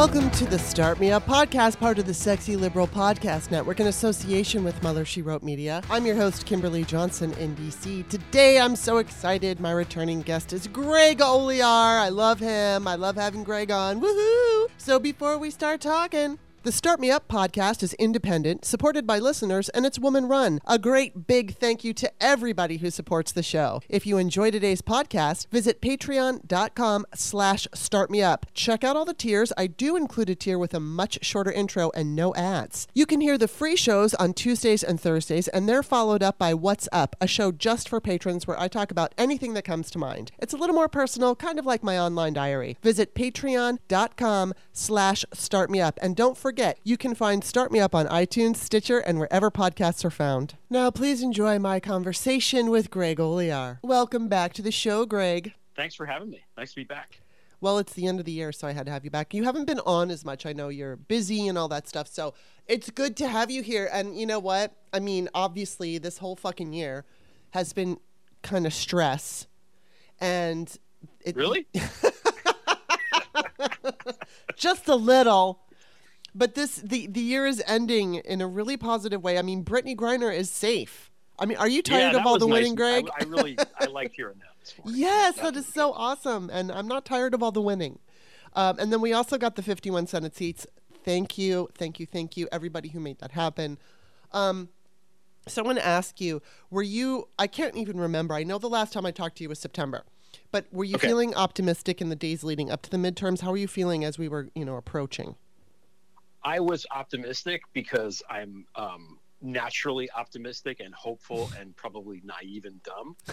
[0.00, 3.86] Welcome to the Start Me Up podcast, part of the Sexy Liberal Podcast Network in
[3.86, 5.82] association with Mother She Wrote Media.
[5.90, 8.08] I'm your host, Kimberly Johnson in DC.
[8.08, 9.60] Today, I'm so excited.
[9.60, 12.00] My returning guest is Greg Olear.
[12.00, 12.88] I love him.
[12.88, 14.00] I love having Greg on.
[14.00, 14.68] Woohoo!
[14.78, 19.70] So before we start talking, the Start Me Up podcast is independent, supported by listeners,
[19.70, 20.60] and it's woman run.
[20.66, 23.80] A great big thank you to everybody who supports the show.
[23.88, 28.42] If you enjoy today's podcast, visit patreon.com slash startmeup.
[28.52, 29.54] Check out all the tiers.
[29.56, 32.86] I do include a tier with a much shorter intro and no ads.
[32.92, 36.52] You can hear the free shows on Tuesdays and Thursdays, and they're followed up by
[36.52, 39.98] What's Up, a show just for patrons where I talk about anything that comes to
[39.98, 40.30] mind.
[40.38, 42.76] It's a little more personal, kind of like my online diary.
[42.82, 48.08] Visit patreon.com slash startmeup, and don't forget forget, you can find Start Me Up on
[48.08, 50.56] iTunes, Stitcher, and wherever podcasts are found.
[50.68, 53.78] Now, please enjoy my conversation with Greg Olear.
[53.82, 55.52] Welcome back to the show, Greg.
[55.76, 56.42] Thanks for having me.
[56.58, 57.20] Nice to be back.
[57.60, 59.32] Well, it's the end of the year, so I had to have you back.
[59.32, 60.44] You haven't been on as much.
[60.44, 62.08] I know you're busy and all that stuff.
[62.08, 62.34] So
[62.66, 63.88] it's good to have you here.
[63.92, 64.74] And you know what?
[64.92, 67.04] I mean, obviously, this whole fucking year
[67.50, 67.96] has been
[68.42, 69.46] kind of stress.
[70.18, 70.76] And
[71.20, 71.68] it, really?
[74.56, 75.60] just a little.
[76.34, 79.38] But this the the year is ending in a really positive way.
[79.38, 81.10] I mean, Brittany Griner is safe.
[81.38, 82.58] I mean, are you tired yeah, of all the nice.
[82.58, 83.08] winning, Greg?
[83.18, 84.74] I, I really I liked hearing that.
[84.84, 87.98] yes, that, that is so awesome, and I'm not tired of all the winning.
[88.54, 90.66] Um, and then we also got the 51 Senate seats.
[91.02, 93.78] Thank you, thank you, thank you, everybody who made that happen.
[94.32, 94.68] Um,
[95.48, 97.28] so I want to ask you: Were you?
[97.38, 98.34] I can't even remember.
[98.34, 100.04] I know the last time I talked to you was September,
[100.52, 101.08] but were you okay.
[101.08, 103.40] feeling optimistic in the days leading up to the midterms?
[103.40, 105.36] How were you feeling as we were, you know, approaching?
[106.42, 113.16] I was optimistic because I'm um, naturally optimistic and hopeful and probably naive and dumb.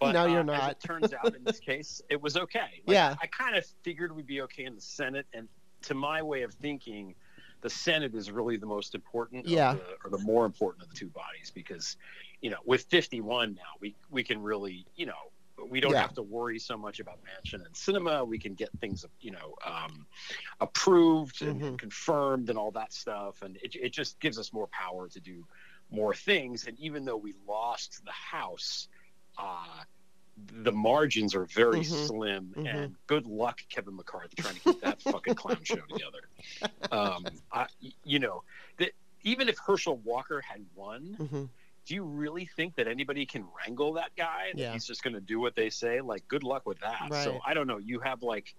[0.00, 0.62] But no, you're uh, not.
[0.62, 2.82] As it turns out in this case, it was okay.
[2.86, 3.14] Like, yeah.
[3.22, 5.48] I kind of figured we'd be okay in the Senate, and
[5.82, 7.14] to my way of thinking,
[7.62, 10.96] the Senate is really the most important, yeah, the, or the more important of the
[10.96, 11.96] two bodies because,
[12.42, 15.32] you know, with 51 now, we we can really, you know,
[15.68, 16.02] we don't yeah.
[16.02, 18.26] have to worry so much about Manchin and Sinema.
[18.26, 20.06] We can get things, you know, um,
[20.60, 21.76] approved and mm-hmm.
[21.76, 25.46] confirmed and all that stuff, and it, it just gives us more power to do
[25.90, 26.66] more things.
[26.66, 28.88] And even though we lost the House,
[29.38, 29.82] uh,
[30.62, 32.06] the margins are very mm-hmm.
[32.06, 32.54] slim.
[32.56, 32.66] Mm-hmm.
[32.66, 36.20] And good luck, Kevin McCarthy, trying to keep that fucking clown show together.
[36.92, 37.66] Um, I,
[38.04, 38.44] you know,
[38.78, 38.92] that
[39.22, 41.44] even if Herschel Walker had won mm-hmm
[41.86, 44.50] do you really think that anybody can wrangle that guy?
[44.54, 44.72] That yeah.
[44.72, 46.00] he's just going to do what they say?
[46.00, 47.08] Like, good luck with that.
[47.10, 47.24] Right.
[47.24, 47.78] So I don't know.
[47.78, 48.54] You have like,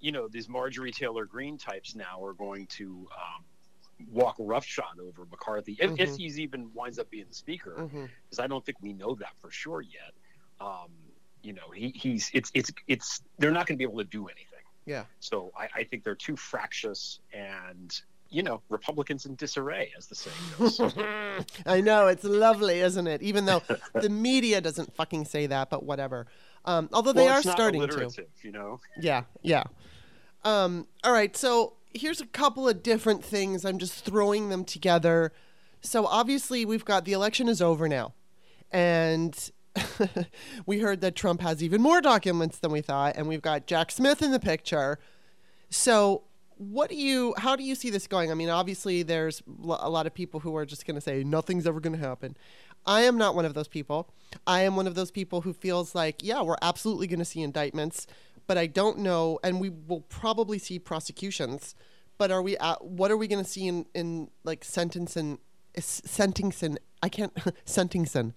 [0.00, 3.44] you know, these Marjorie Taylor Greene types now are going to um,
[4.12, 6.00] walk roughshod over McCarthy if, mm-hmm.
[6.00, 8.40] if he's even winds up being the speaker, because mm-hmm.
[8.40, 10.12] I don't think we know that for sure yet.
[10.60, 10.90] Um,
[11.42, 14.26] you know, he, he's it's it's it's they're not going to be able to do
[14.26, 14.44] anything.
[14.86, 15.04] Yeah.
[15.20, 17.92] So I, I think they're too fractious and
[18.30, 20.80] you know, Republicans in disarray, as the saying goes.
[21.66, 23.22] I know it's lovely, isn't it?
[23.22, 23.62] Even though
[23.94, 26.26] the media doesn't fucking say that, but whatever.
[26.64, 28.10] Um, although they well, are starting to,
[28.42, 28.80] you know.
[29.00, 29.64] Yeah, yeah.
[30.44, 33.64] Um, all right, so here's a couple of different things.
[33.64, 35.32] I'm just throwing them together.
[35.80, 38.12] So obviously, we've got the election is over now,
[38.70, 39.50] and
[40.66, 43.90] we heard that Trump has even more documents than we thought, and we've got Jack
[43.90, 44.98] Smith in the picture.
[45.70, 46.22] So
[46.58, 48.30] what do you how do you see this going?
[48.30, 51.66] I mean obviously there's a lot of people who are just going to say nothing's
[51.66, 52.36] ever going to happen.
[52.84, 54.10] I am not one of those people.
[54.46, 57.42] I am one of those people who feels like yeah we're absolutely going to see
[57.42, 58.06] indictments
[58.48, 61.76] but i don't know and we will probably see prosecutions
[62.16, 65.38] but are we at, what are we going to see in in like sentencing
[65.78, 67.32] sentencing i can't
[67.64, 68.34] sentencing.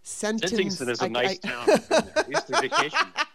[0.00, 1.66] Sentence is a I, nice I, town
[2.16, 2.98] I used to vacation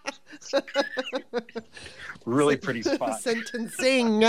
[2.26, 3.22] really pretty spot.
[3.22, 4.26] Sentencing,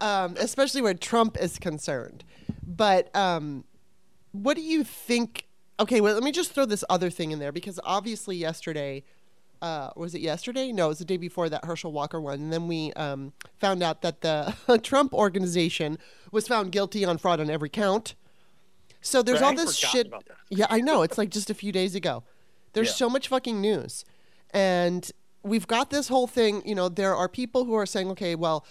[0.00, 2.24] um, especially where Trump is concerned.
[2.66, 3.64] But um,
[4.32, 5.46] what do you think?
[5.78, 9.02] Okay, well, let me just throw this other thing in there because obviously yesterday,
[9.62, 10.72] uh, was it yesterday?
[10.72, 12.34] No, it was the day before that Herschel Walker won.
[12.34, 15.98] And then we um, found out that the Trump organization
[16.32, 18.14] was found guilty on fraud on every count.
[19.00, 20.12] So there's all this shit.
[20.50, 21.02] Yeah, I know.
[21.02, 22.22] It's like just a few days ago.
[22.72, 22.94] There's yeah.
[22.94, 24.04] so much fucking news.
[24.52, 25.10] And
[25.42, 28.66] we've got this whole thing, you know, there are people who are saying, okay, well,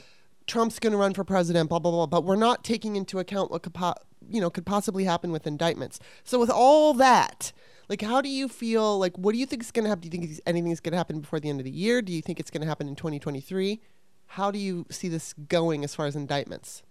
[0.48, 3.52] Trump's going to run for president, blah, blah, blah, but we're not taking into account
[3.52, 3.96] what could, po-
[4.28, 6.00] you know, could possibly happen with indictments.
[6.24, 7.52] So with all that,
[7.88, 10.10] like, how do you feel, like, what do you think is going to happen?
[10.10, 12.02] Do you think anything's going to happen before the end of the year?
[12.02, 13.80] Do you think it's going to happen in 2023?
[14.28, 16.84] How do you see this going as far as indictments?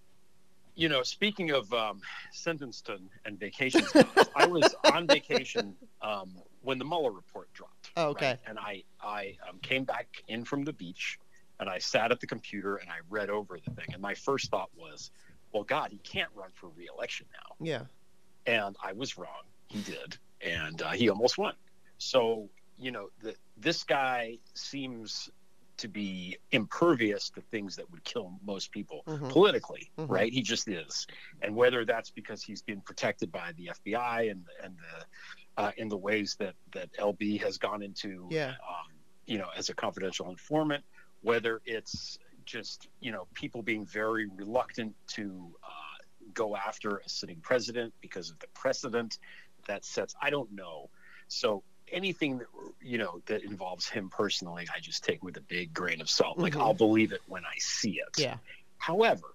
[0.75, 2.01] You know, speaking of um,
[2.33, 2.89] sentenced
[3.25, 3.91] and vacations,
[4.37, 6.31] I was on vacation um,
[6.69, 7.93] when the Mueller report dropped.
[7.97, 8.33] Oh, okay.
[8.33, 8.39] Right?
[8.47, 11.19] And I I um, came back in from the beach,
[11.59, 13.87] and I sat at the computer and I read over the thing.
[13.95, 15.11] And my first thought was,
[15.51, 17.57] well, God, he can't run for reelection now.
[17.59, 17.85] Yeah.
[18.47, 19.45] And I was wrong.
[19.69, 20.19] He did.
[20.43, 21.55] And uh, he almost won.
[21.97, 25.31] So, you know, the, this guy seems
[25.79, 29.29] to be impervious to things that would kill most people mm-hmm.
[29.29, 30.13] politically, mm-hmm.
[30.13, 30.33] right?
[30.33, 31.07] He just is.
[31.41, 35.05] And whether that's because he's been protected by the FBI and, and the,
[35.59, 38.51] uh, in the ways that, that LB has gone into, yeah.
[38.51, 38.93] Um,
[39.27, 40.85] you know, as a confidential informant,
[41.21, 47.41] whether it's just you know people being very reluctant to uh, go after a sitting
[47.43, 49.19] president because of the precedent
[49.67, 50.15] that sets.
[50.23, 50.89] I don't know.
[51.27, 51.63] So
[51.93, 52.47] anything that
[52.81, 56.39] you know that involves him personally, I just take with a big grain of salt.
[56.39, 56.63] Like mm-hmm.
[56.63, 58.19] I'll believe it when I see it.
[58.19, 58.37] Yeah.
[58.79, 59.27] However,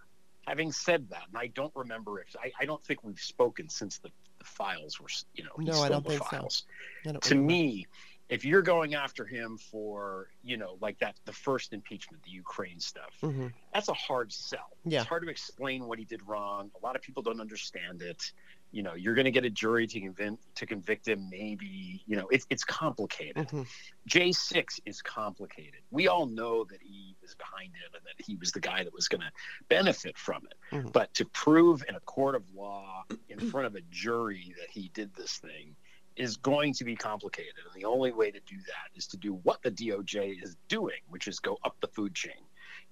[0.48, 3.98] having said that, and I don't remember if I, I don't think we've spoken since
[4.00, 4.10] the,
[4.40, 6.64] the files were you know no, I don't think files.
[7.06, 7.14] So.
[7.14, 7.88] to me
[8.30, 12.80] if you're going after him for you know like that the first impeachment the ukraine
[12.80, 13.48] stuff mm-hmm.
[13.74, 15.00] that's a hard sell yeah.
[15.02, 18.32] it's hard to explain what he did wrong a lot of people don't understand it
[18.74, 22.18] you know you're going to get a jury to convict to convict him maybe you
[22.18, 23.62] know it's it's complicated mm-hmm.
[24.10, 28.52] j6 is complicated we all know that he was behind it and that he was
[28.52, 29.32] the guy that was going to
[29.70, 30.90] benefit from it mm-hmm.
[30.90, 34.90] but to prove in a court of law in front of a jury that he
[34.94, 35.76] did this thing
[36.16, 37.56] is going to be complicated.
[37.66, 41.00] And the only way to do that is to do what the DOJ is doing,
[41.10, 42.34] which is go up the food chain.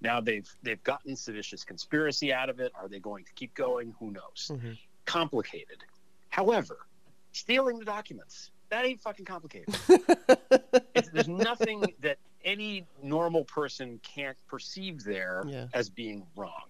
[0.01, 2.71] Now they've they've gotten seditious conspiracy out of it.
[2.75, 3.93] Are they going to keep going?
[3.99, 4.49] Who knows?
[4.51, 4.71] Mm-hmm.
[5.11, 5.83] Complicated.
[6.29, 6.77] However,
[7.31, 9.75] stealing the documents that ain't fucking complicated.
[11.13, 15.67] there's nothing that any normal person can't perceive there yeah.
[15.73, 16.63] as being wrong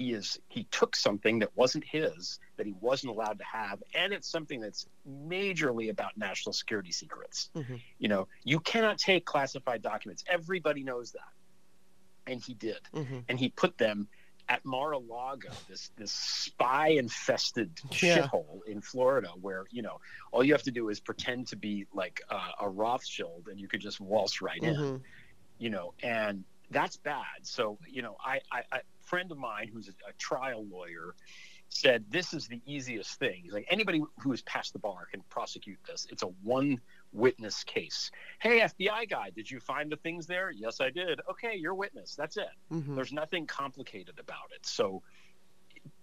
[0.00, 4.14] he is he took something that wasn't his that he wasn't allowed to have and
[4.14, 4.86] it's something that's
[5.28, 7.74] majorly about national security secrets mm-hmm.
[7.98, 13.18] you know you cannot take classified documents everybody knows that and he did mm-hmm.
[13.28, 14.08] and he put them
[14.48, 17.70] at Mar-a-Lago, this this spy infested
[18.00, 18.18] yeah.
[18.18, 20.00] shithole in Florida, where you know
[20.32, 23.68] all you have to do is pretend to be like uh, a Rothschild, and you
[23.68, 24.82] could just waltz right mm-hmm.
[24.82, 25.00] in,
[25.58, 27.24] you know, and that's bad.
[27.42, 31.14] So you know, I, I, I friend of mine who's a, a, trial lawyer
[31.70, 33.40] said this is the easiest thing.
[33.44, 36.06] He's like anybody who has passed the bar can prosecute this.
[36.10, 36.80] It's a one
[37.12, 38.10] witness case.
[38.40, 40.50] Hey, FBI guy, did you find the things there?
[40.50, 41.20] Yes, I did.
[41.30, 42.14] Okay, you're witness.
[42.16, 42.50] That's it.
[42.72, 42.94] Mm-hmm.
[42.96, 44.66] There's nothing complicated about it.
[44.66, 45.02] So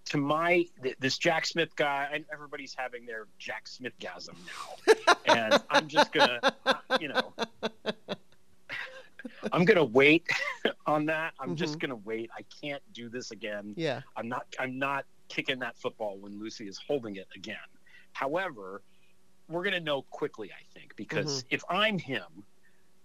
[0.06, 0.66] to my
[1.00, 4.36] this Jack Smith guy, and everybody's having their Jack Smith gasm
[4.88, 6.40] now, and I'm just gonna,
[7.00, 7.34] you know,
[9.52, 10.26] I'm gonna wait
[10.86, 11.34] on that.
[11.40, 11.56] I'm mm-hmm.
[11.56, 12.30] just gonna wait.
[12.38, 13.74] I can't do this again.
[13.76, 14.02] Yeah.
[14.16, 14.46] I'm not.
[14.60, 17.58] I'm not kicking that football when Lucy is holding it again.
[18.14, 18.82] However,
[19.48, 20.52] we're gonna know quickly.
[20.52, 21.56] I think because mm-hmm.
[21.56, 22.44] if I'm him,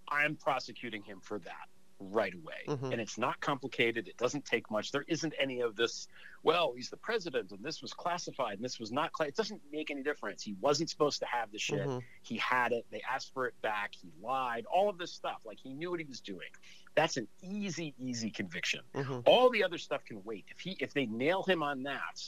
[0.08, 1.68] I'm prosecuting him for that
[2.10, 2.64] right away.
[2.68, 2.92] Mm-hmm.
[2.92, 4.08] And it's not complicated.
[4.08, 4.92] It doesn't take much.
[4.92, 6.08] There isn't any of this,
[6.42, 9.12] well, he's the president and this was classified and this was not.
[9.16, 9.28] Cl-.
[9.28, 10.42] It doesn't make any difference.
[10.42, 11.86] He wasn't supposed to have the shit.
[11.86, 11.98] Mm-hmm.
[12.22, 12.86] He had it.
[12.90, 13.92] They asked for it back.
[14.00, 14.64] He lied.
[14.72, 15.42] All of this stuff.
[15.44, 16.48] Like he knew what he was doing.
[16.94, 18.80] That's an easy, easy conviction.
[18.94, 19.20] Mm-hmm.
[19.24, 20.44] All the other stuff can wait.
[20.50, 22.22] If he if they nail him on that,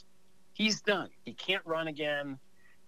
[0.55, 1.10] he's done.
[1.24, 2.39] He can't run again.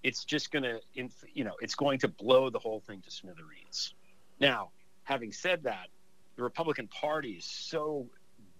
[0.02, 3.94] It's just gonna, you know, it's going to blow the whole thing to smithereens.
[4.40, 4.70] Now,
[5.04, 5.88] having said that,
[6.36, 8.06] the Republican Party is so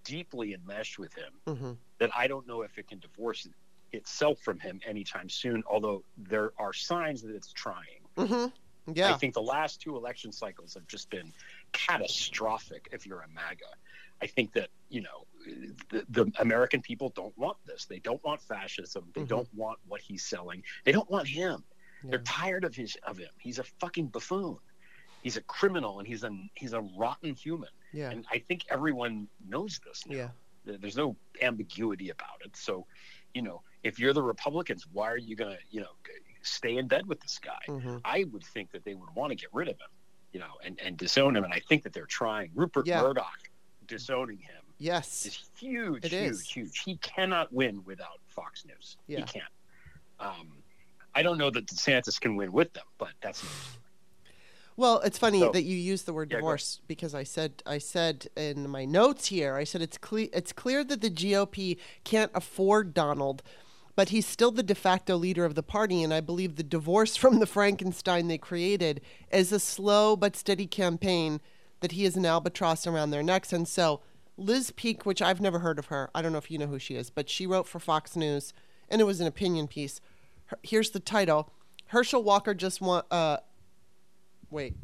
[0.05, 1.73] deeply enmeshed with him mm-hmm.
[1.99, 3.49] that I don't know if it can divorce
[3.93, 5.63] itself from him anytime soon.
[5.71, 8.03] Although there are signs that it's trying.
[8.17, 8.47] Mm-hmm.
[8.95, 11.33] Yeah, I think the last two election cycles have just been
[11.73, 12.89] catastrophic.
[12.93, 13.65] If you're a MAGA,
[14.23, 15.27] I think that you know
[15.91, 17.87] the, the American people don't want this.
[17.87, 19.09] They don't want fascism.
[19.15, 19.29] They mm-hmm.
[19.29, 20.63] don't want what he's selling.
[20.85, 21.65] They don't want him.
[22.05, 22.11] Yeah.
[22.11, 23.31] They're tired of his of him.
[23.39, 24.59] He's a fucking buffoon
[25.27, 27.69] he's a criminal and he's a he's a rotten human.
[27.93, 28.11] Yeah.
[28.11, 30.17] And I think everyone knows this now.
[30.17, 30.77] Yeah.
[30.81, 32.57] There's no ambiguity about it.
[32.57, 32.87] So,
[33.35, 35.91] you know, if you're the Republicans, why are you going to, you know,
[36.47, 37.59] stay in bed with this guy?
[37.69, 37.99] Mm-hmm.
[38.05, 39.89] I would think that they would want to get rid of him,
[40.33, 41.45] you know, and, and disown him.
[41.45, 42.51] And I think that they're trying.
[42.55, 43.03] Rupert yeah.
[43.03, 43.51] Murdoch
[43.87, 45.27] disowning him yes.
[45.27, 46.41] is huge, it huge, is.
[46.43, 46.83] huge.
[46.85, 48.97] He cannot win without Fox News.
[49.07, 49.19] Yeah.
[49.19, 49.45] He can't.
[50.19, 50.49] Um,
[51.15, 53.45] I don't know that DeSantis can win with them, but that's
[54.77, 57.79] well, it's funny so, that you use the word yeah, divorce because I said I
[57.79, 62.31] said in my notes here I said it's clear it's clear that the GOP can't
[62.35, 63.43] afford Donald,
[63.97, 67.17] but he's still the de facto leader of the party, and I believe the divorce
[67.17, 69.01] from the Frankenstein they created
[69.33, 71.41] is a slow but steady campaign
[71.81, 74.01] that he is an albatross around their necks, and so.
[74.39, 76.79] Liz Peek, which I've never heard of her, I don't know if you know who
[76.79, 78.53] she is, but she wrote for Fox News,
[78.91, 79.99] and it was an opinion piece.
[80.63, 81.51] Here's the title:
[81.87, 83.39] Herschel Walker just want uh,
[84.51, 84.75] wait,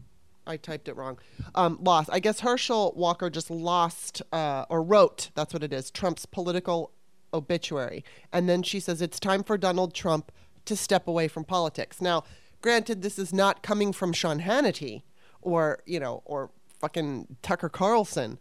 [0.46, 1.18] I typed it wrong.
[1.54, 2.08] Um, lost.
[2.12, 5.30] I guess Herschel Walker just lost uh, or wrote.
[5.34, 5.90] That's what it is.
[5.90, 6.92] Trump's political
[7.32, 10.32] obituary, and then she says it's time for Donald Trump
[10.64, 12.00] to step away from politics.
[12.00, 12.24] Now,
[12.60, 15.02] granted, this is not coming from Sean Hannity
[15.40, 18.38] or you know or fucking Tucker Carlson,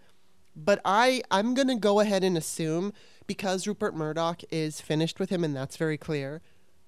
[0.56, 2.94] but I I'm gonna go ahead and assume
[3.28, 6.42] because Rupert Murdoch is finished with him, and that's very clear,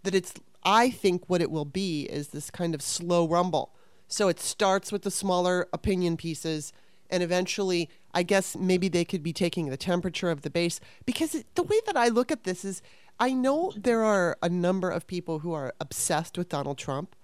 [0.03, 0.33] that it's
[0.63, 3.73] I think what it will be is this kind of slow rumble
[4.13, 6.71] so it starts with the smaller opinion pieces,
[7.09, 10.79] and eventually, I guess maybe they could be taking the temperature of the base.
[11.05, 12.81] Because it, the way that I look at this is,
[13.19, 17.15] I know there are a number of people who are obsessed with Donald Trump,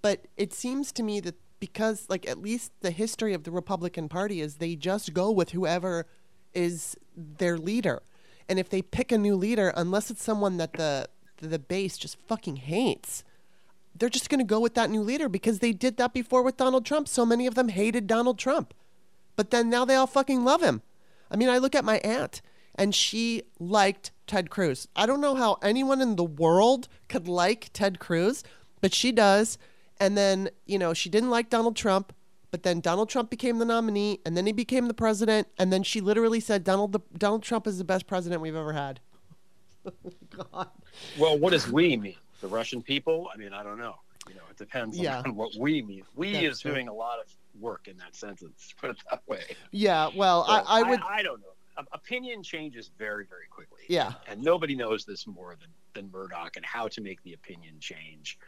[0.00, 4.08] but it seems to me that because, like, at least the history of the Republican
[4.08, 6.06] Party is they just go with whoever
[6.54, 8.02] is their leader.
[8.48, 11.08] And if they pick a new leader, unless it's someone that the
[11.40, 13.22] the base just fucking hates,
[13.94, 16.56] they're just going to go with that new leader because they did that before with
[16.56, 17.06] Donald Trump.
[17.06, 18.74] So many of them hated Donald Trump.
[19.38, 20.82] But then now they all fucking love him.
[21.30, 22.42] I mean, I look at my aunt
[22.74, 24.88] and she liked Ted Cruz.
[24.96, 28.42] I don't know how anyone in the world could like Ted Cruz,
[28.80, 29.56] but she does.
[30.00, 32.12] And then, you know, she didn't like Donald Trump,
[32.50, 35.46] but then Donald Trump became the nominee and then he became the president.
[35.56, 38.72] And then she literally said, Donald, the, Donald Trump is the best president we've ever
[38.72, 39.00] had.
[40.04, 40.68] Oh God.
[41.18, 42.16] Well, what does we mean?
[42.40, 43.96] the Russian people, I mean, I don't know.
[44.28, 45.22] You know, it depends yeah.
[45.24, 46.02] on what we mean.
[46.14, 46.72] We That's is true.
[46.72, 47.26] doing a lot of
[47.60, 48.74] work in that sentence.
[48.80, 49.56] Put it that way.
[49.70, 50.10] Yeah.
[50.14, 51.00] Well, so I, I, would.
[51.00, 51.46] I, I, don't know.
[51.92, 53.82] Opinion changes very, very quickly.
[53.88, 54.14] Yeah.
[54.26, 58.38] And nobody knows this more than than Murdoch and how to make the opinion change.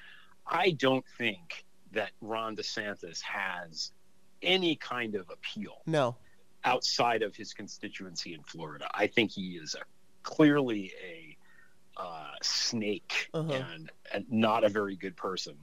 [0.46, 3.92] I don't think that Ron DeSantis has
[4.42, 5.82] any kind of appeal.
[5.86, 6.16] No.
[6.64, 9.84] Outside of his constituency in Florida, I think he is a
[10.22, 11.36] clearly a
[11.96, 13.52] uh, snake uh-huh.
[13.52, 15.54] and, and not a very good person.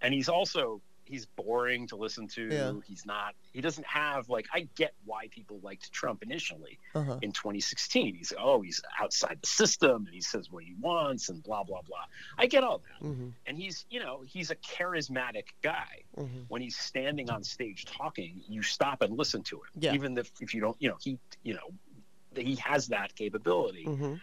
[0.00, 2.48] And he's also he's boring to listen to.
[2.48, 2.72] Yeah.
[2.86, 3.34] He's not.
[3.52, 4.46] He doesn't have like.
[4.52, 7.18] I get why people liked Trump initially uh-huh.
[7.22, 8.14] in 2016.
[8.14, 11.82] He's oh he's outside the system and he says what he wants and blah blah
[11.82, 12.04] blah.
[12.38, 13.06] I get all that.
[13.06, 13.28] Mm-hmm.
[13.46, 16.02] And he's you know he's a charismatic guy.
[16.16, 16.42] Mm-hmm.
[16.48, 19.62] When he's standing on stage talking, you stop and listen to him.
[19.74, 19.94] Yeah.
[19.94, 21.72] Even if if you don't you know he you know
[22.36, 23.84] he has that capability.
[23.84, 24.14] Mm-hmm.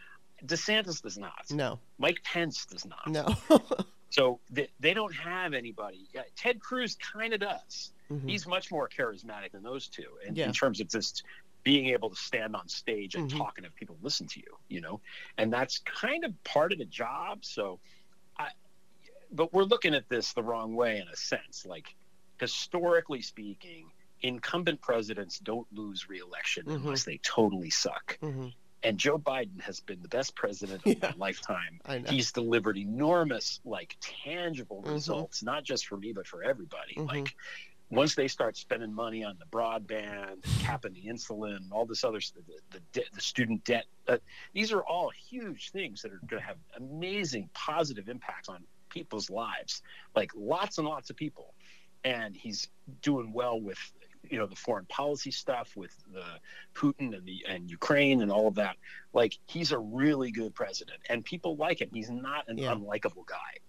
[0.45, 1.45] DeSantis does not.
[1.51, 1.79] No.
[1.99, 3.07] Mike Pence does not.
[3.07, 3.35] No.
[4.11, 6.07] so they, they don't have anybody.
[6.35, 7.91] Ted Cruz kind of does.
[8.11, 8.27] Mm-hmm.
[8.27, 10.45] He's much more charismatic than those two in, yeah.
[10.45, 11.23] in terms of just
[11.63, 13.37] being able to stand on stage and mm-hmm.
[13.37, 14.99] talk and have people listen to you, you know,
[15.37, 17.45] and that's kind of part of the job.
[17.45, 17.79] So,
[18.37, 18.49] I,
[19.31, 21.65] but we're looking at this the wrong way in a sense.
[21.65, 21.95] Like,
[22.39, 23.91] historically speaking,
[24.21, 26.83] incumbent presidents don't lose reelection mm-hmm.
[26.83, 28.17] unless they totally suck.
[28.21, 28.47] Mm-hmm.
[28.83, 31.79] And Joe Biden has been the best president of yeah, my lifetime.
[32.07, 34.93] He's delivered enormous, like tangible mm-hmm.
[34.93, 36.95] results, not just for me, but for everybody.
[36.95, 37.07] Mm-hmm.
[37.07, 37.35] Like
[37.91, 42.19] once they start spending money on the broadband, capping the insulin, all this other
[42.71, 44.17] the, the, the student debt, uh,
[44.53, 49.29] these are all huge things that are going to have amazing positive impacts on people's
[49.29, 49.81] lives,
[50.15, 51.53] like lots and lots of people.
[52.03, 52.67] And he's
[53.01, 53.77] doing well with
[54.29, 56.23] you know the foreign policy stuff with the
[56.75, 58.77] Putin and the and Ukraine and all of that.
[59.13, 61.89] Like he's a really good president, and people like him.
[61.93, 62.73] He's not an yeah.
[62.73, 63.59] unlikable guy.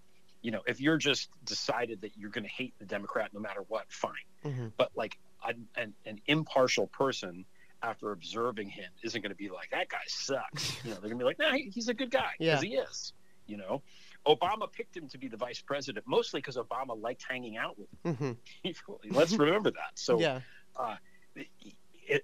[0.42, 3.60] You know, if you're just decided that you're going to hate the Democrat no matter
[3.68, 4.12] what, fine.
[4.44, 4.68] Mm-hmm.
[4.76, 7.44] But like an, an, an impartial person
[7.82, 10.84] after observing him isn't going to be like that guy sucks.
[10.84, 12.68] You know, they're going to be like, nah, he's a good guy because yeah.
[12.68, 13.12] he is.
[13.46, 13.82] You know,
[14.26, 17.88] Obama picked him to be the vice president mostly because Obama liked hanging out with
[18.04, 18.36] him.
[18.64, 19.10] Mm-hmm.
[19.16, 19.92] Let's remember that.
[19.94, 20.40] So, yeah.
[20.76, 20.96] uh,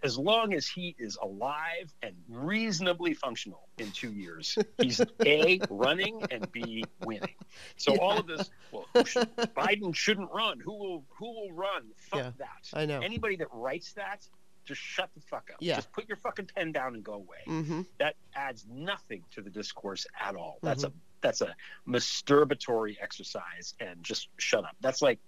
[0.02, 6.22] as long as he is alive and reasonably functional in two years, he's A, running
[6.30, 7.34] and B, winning.
[7.76, 8.00] So yeah.
[8.00, 10.60] all of this, well, should, Biden shouldn't run.
[10.60, 11.84] Who will who will run?
[11.96, 12.78] Fuck yeah, that.
[12.78, 13.00] I know.
[13.00, 14.26] Anybody that writes that,
[14.64, 15.56] just shut the fuck up.
[15.60, 15.76] Yeah.
[15.76, 17.38] Just put your fucking pen down and go away.
[17.46, 17.82] Mm-hmm.
[17.98, 20.58] That adds nothing to the discourse at all.
[20.62, 20.94] That's mm-hmm.
[20.94, 21.54] a that's a
[21.86, 24.76] masturbatory exercise and just shut up.
[24.80, 25.18] That's like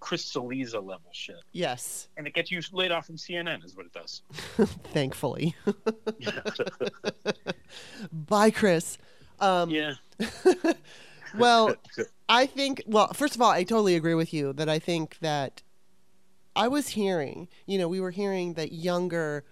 [0.00, 1.40] Chris Cillizza level shit.
[1.52, 2.08] Yes.
[2.16, 4.22] And it gets you laid off from CNN is what it does.
[4.92, 5.54] Thankfully.
[8.12, 8.98] Bye, Chris.
[9.40, 9.94] Um, yeah.
[11.36, 11.74] well,
[12.28, 15.62] I think, well, first of all, I totally agree with you that I think that
[16.54, 19.44] I was hearing, you know, we were hearing that younger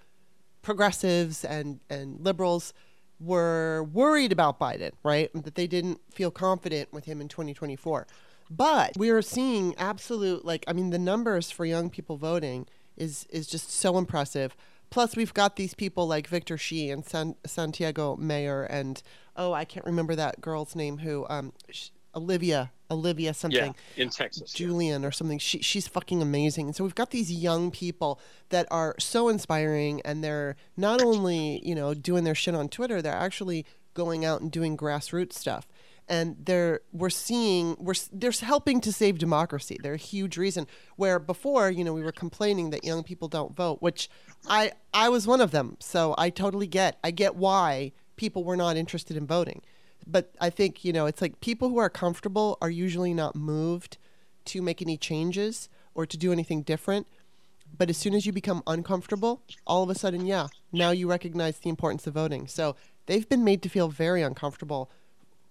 [0.63, 2.73] progressives and, and liberals–
[3.19, 5.31] were worried about Biden, right?
[5.35, 8.07] That they didn't feel confident with him in 2024.
[8.51, 13.27] But we are seeing absolute like I mean the numbers for young people voting is
[13.31, 14.57] is just so impressive.
[14.89, 19.03] Plus we've got these people like Victor Shi and San, Santiago Mayer and
[19.37, 21.53] oh I can't remember that girl's name who um
[22.17, 23.75] Olivia, Olivia something.
[23.97, 24.53] Yeah, in Texas.
[24.53, 25.09] Julian yeah.
[25.09, 25.39] or something.
[25.39, 26.67] She, she's fucking amazing.
[26.67, 28.19] And so we've got these young people
[28.49, 33.03] that are so inspiring and they're not only, you know, doing their shit on Twitter,
[33.03, 35.69] they're actually going out and doing grassroots stuff.
[36.09, 39.77] And they're we're seeing we're they're helping to save democracy.
[39.83, 40.69] They're a huge reason.
[40.95, 44.09] Where before, you know, we were complaining that young people don't vote, which
[44.47, 45.77] I I was one of them.
[45.81, 47.01] So I totally get.
[47.03, 49.63] I get why people were not interested in voting
[50.07, 53.99] but I think you know it's like people who are comfortable are usually not moved
[54.47, 57.07] to make any changes or to do anything different.
[57.77, 61.59] But as soon as you become uncomfortable, all of a sudden, yeah, now you recognize
[61.59, 62.47] the importance of voting.
[62.47, 64.91] So they've been made to feel very uncomfortable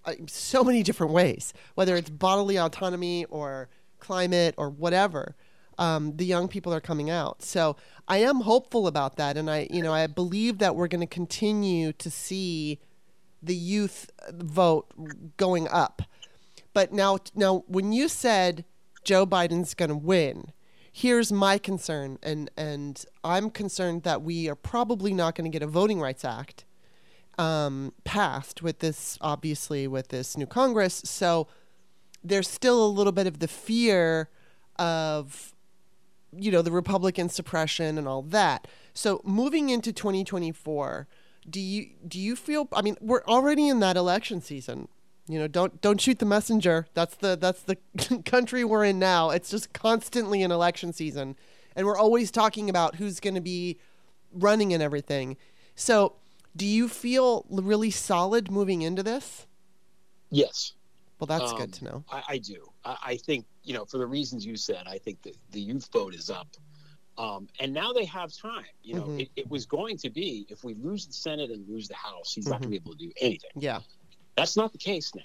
[0.05, 3.69] uh, so many different ways, whether it's bodily autonomy or
[3.99, 5.35] climate or whatever.
[5.77, 7.41] Um, the young people are coming out.
[7.41, 7.75] So
[8.07, 11.07] I am hopeful about that, and I, you know, I believe that we're going to
[11.07, 12.79] continue to see
[13.45, 14.87] the youth vote
[15.37, 16.01] going up.
[16.73, 18.65] But now, now when you said
[19.03, 20.51] Joe Biden's going to win,
[20.91, 25.63] here's my concern, and and I'm concerned that we are probably not going to get
[25.63, 26.65] a Voting Rights Act
[27.37, 31.01] um, passed with this, obviously, with this new Congress.
[31.05, 31.47] So
[32.23, 34.29] there's still a little bit of the fear
[34.77, 35.53] of,
[36.31, 38.67] you know, the Republican suppression and all that.
[38.93, 41.07] So moving into 2024
[41.49, 44.87] do you do you feel i mean we're already in that election season.
[45.27, 46.87] You know don't don't shoot the messenger.
[46.93, 47.77] That's the that's the
[48.25, 49.31] country we're in now.
[49.31, 51.35] It's just constantly an election season
[51.75, 53.79] and we're always talking about who's going to be
[54.31, 55.37] running and everything.
[55.75, 56.13] So
[56.55, 59.47] do you feel really solid moving into this?
[60.29, 60.73] Yes.
[61.19, 62.03] Well that's um, good to know.
[62.11, 62.71] I, I do.
[62.83, 65.89] I, I, think you know for the reasons you said i think that the youth
[65.91, 66.47] vote is up
[67.17, 68.65] um, and now they have time.
[68.83, 69.19] You know, mm-hmm.
[69.21, 72.33] it, it, was going to be if we lose the Senate and lose the House,
[72.33, 72.51] he's mm-hmm.
[72.51, 73.51] not going to be able to do anything.
[73.55, 73.79] Yeah.
[74.35, 75.21] That's not the case now.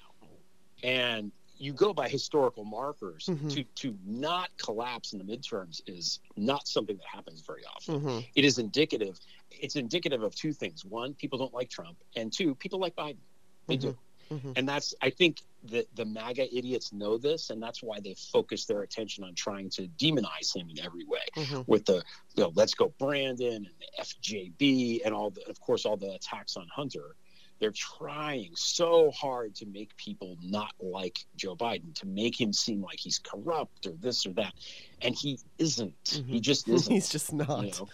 [0.82, 3.48] And you go by historical markers mm-hmm.
[3.48, 8.00] to to not collapse in the midterms is not something that happens very often.
[8.00, 8.18] Mm-hmm.
[8.34, 9.20] It is indicative.
[9.50, 13.18] It's indicative of two things: one, people don't like Trump, and two, people like Biden.
[13.66, 13.96] They do.
[14.30, 14.52] Mm-hmm.
[14.56, 18.64] And that's I think the the MAGA idiots know this, and that's why they focus
[18.64, 21.62] their attention on trying to demonize him in every way, mm-hmm.
[21.66, 22.02] with the
[22.36, 26.14] you know, "Let's Go Brandon" and the FJB, and all the, of course, all the
[26.14, 27.16] attacks on Hunter.
[27.58, 32.80] They're trying so hard to make people not like Joe Biden, to make him seem
[32.80, 34.54] like he's corrupt or this or that,
[35.02, 36.02] and he isn't.
[36.04, 36.32] Mm-hmm.
[36.32, 36.92] He just isn't.
[36.92, 37.64] he's just not.
[37.64, 37.88] You know?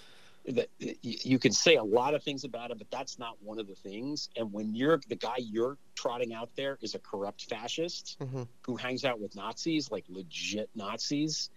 [0.49, 3.67] That you can say a lot of things about it, but that's not one of
[3.67, 4.29] the things.
[4.37, 8.43] And when you're the guy you're trotting out there is a corrupt fascist mm-hmm.
[8.63, 11.51] who hangs out with Nazis, like legit Nazis,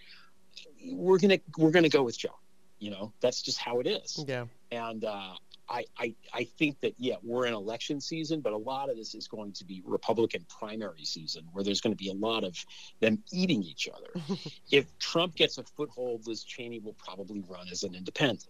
[0.91, 2.37] we're gonna we're gonna go with Joe.
[2.79, 4.23] You know, that's just how it is.
[4.27, 4.45] Yeah.
[4.71, 5.33] And uh,
[5.69, 9.13] I, I I think that yeah, we're in election season, but a lot of this
[9.13, 12.57] is going to be Republican primary season, where there's going to be a lot of
[13.01, 14.37] them eating each other.
[14.71, 18.47] if Trump gets a foothold, Liz Cheney will probably run as an independent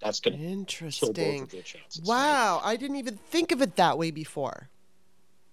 [0.00, 1.12] that's going to interesting.
[1.12, 2.72] Kill both of their chances, wow, right?
[2.72, 4.68] I didn't even think of it that way before.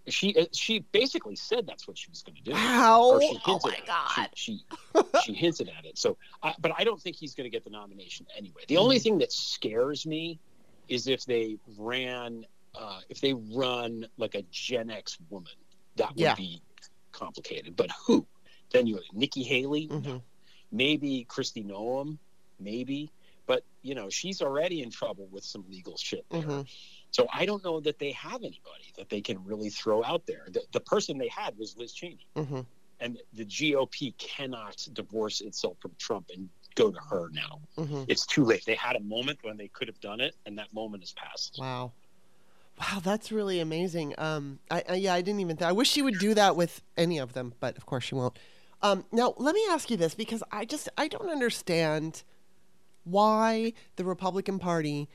[0.07, 2.51] She uh, she basically said that's what she was going to do.
[2.51, 3.19] Wow!
[3.47, 4.29] oh my god!
[4.35, 4.63] She
[4.95, 5.97] she, she, hinted at it.
[5.97, 8.61] So, I, but I don't think he's going to get the nomination anyway.
[8.67, 9.03] The only mm-hmm.
[9.03, 10.39] thing that scares me
[10.87, 15.53] is if they ran, uh, if they run like a Gen X woman,
[15.95, 16.35] that would yeah.
[16.35, 16.61] be
[17.11, 17.75] complicated.
[17.75, 18.27] But who?
[18.71, 20.07] Then you Nikki Haley, mm-hmm.
[20.07, 20.21] no.
[20.71, 22.19] maybe Kristi Noem,
[22.59, 23.11] maybe
[23.85, 26.41] you know she's already in trouble with some legal shit there.
[26.41, 26.61] Mm-hmm.
[27.11, 30.47] So I don't know that they have anybody that they can really throw out there.
[30.51, 32.61] The, the person they had was Liz Cheney, mm-hmm.
[32.99, 37.61] and the GOP cannot divorce itself from Trump and go to her now.
[37.77, 38.03] Mm-hmm.
[38.07, 38.65] It's too late.
[38.65, 41.57] They had a moment when they could have done it, and that moment has passed.
[41.59, 41.93] Wow.
[42.77, 44.15] Wow, that's really amazing.
[44.17, 45.55] Um, I, I yeah, I didn't even.
[45.55, 48.15] Th- I wish she would do that with any of them, but of course she
[48.15, 48.37] won't.
[48.81, 52.23] Um, now let me ask you this because I just I don't understand
[53.05, 55.07] why the Republican Party.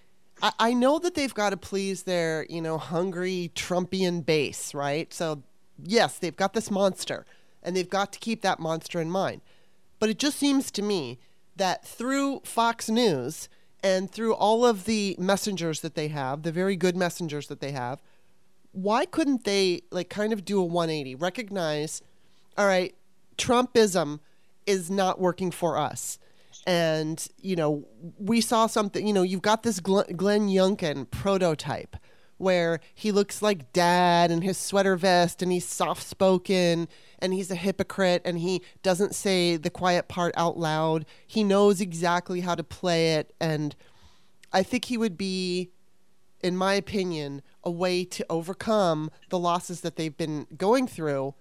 [0.43, 5.13] I, I know that they've got to please their, you know, hungry Trumpian base, right?
[5.13, 5.43] So,
[5.83, 7.27] yes, they've got this monster,
[7.63, 9.43] and they've got to keep that monster in mind.
[9.99, 11.19] But it just seems to me
[11.57, 13.49] that through Fox News
[13.83, 17.73] and through all of the messengers that they have, the very good messengers that they
[17.73, 18.01] have,
[18.73, 21.17] why couldn't they like kind of do a 180?
[21.17, 22.03] Recognize,
[22.57, 22.95] all right,
[23.37, 24.21] Trumpism
[24.67, 26.19] is not working for us
[26.67, 27.87] and you know
[28.19, 31.97] we saw something you know you've got this glenn youngkin prototype
[32.41, 37.51] where he looks like dad in his sweater vest and he's soft spoken and he's
[37.51, 41.05] a hypocrite and he doesn't say the quiet part out loud.
[41.27, 43.35] He knows exactly how to play it.
[43.41, 43.77] And
[44.53, 45.71] i think he would be
[46.43, 51.35] in my opinion a way to overcome the losses that they've been going through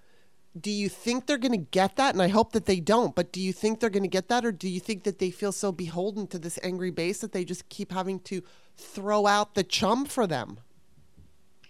[0.60, 2.14] do you think they're going to get that?
[2.16, 4.46] And I hope that they don't, but do you think they're going to get that?
[4.46, 7.46] Or do you think that they feel so beholden to this angry base that they
[7.46, 8.42] just keep having to
[8.76, 10.60] throw out the chum for them?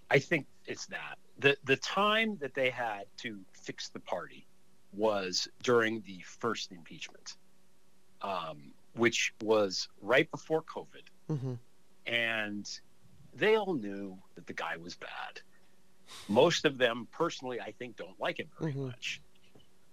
[0.10, 1.18] I think it's that.
[1.40, 4.46] The, the time that they had to fix the party
[4.94, 7.36] was during the first impeachment,
[8.22, 11.04] um, which was right before COVID.
[11.30, 11.54] Mm-hmm.
[12.08, 12.80] And
[13.34, 15.42] they all knew that the guy was bad
[16.28, 18.88] most of them, personally, I think, don't like him very mm-hmm.
[18.88, 19.22] much.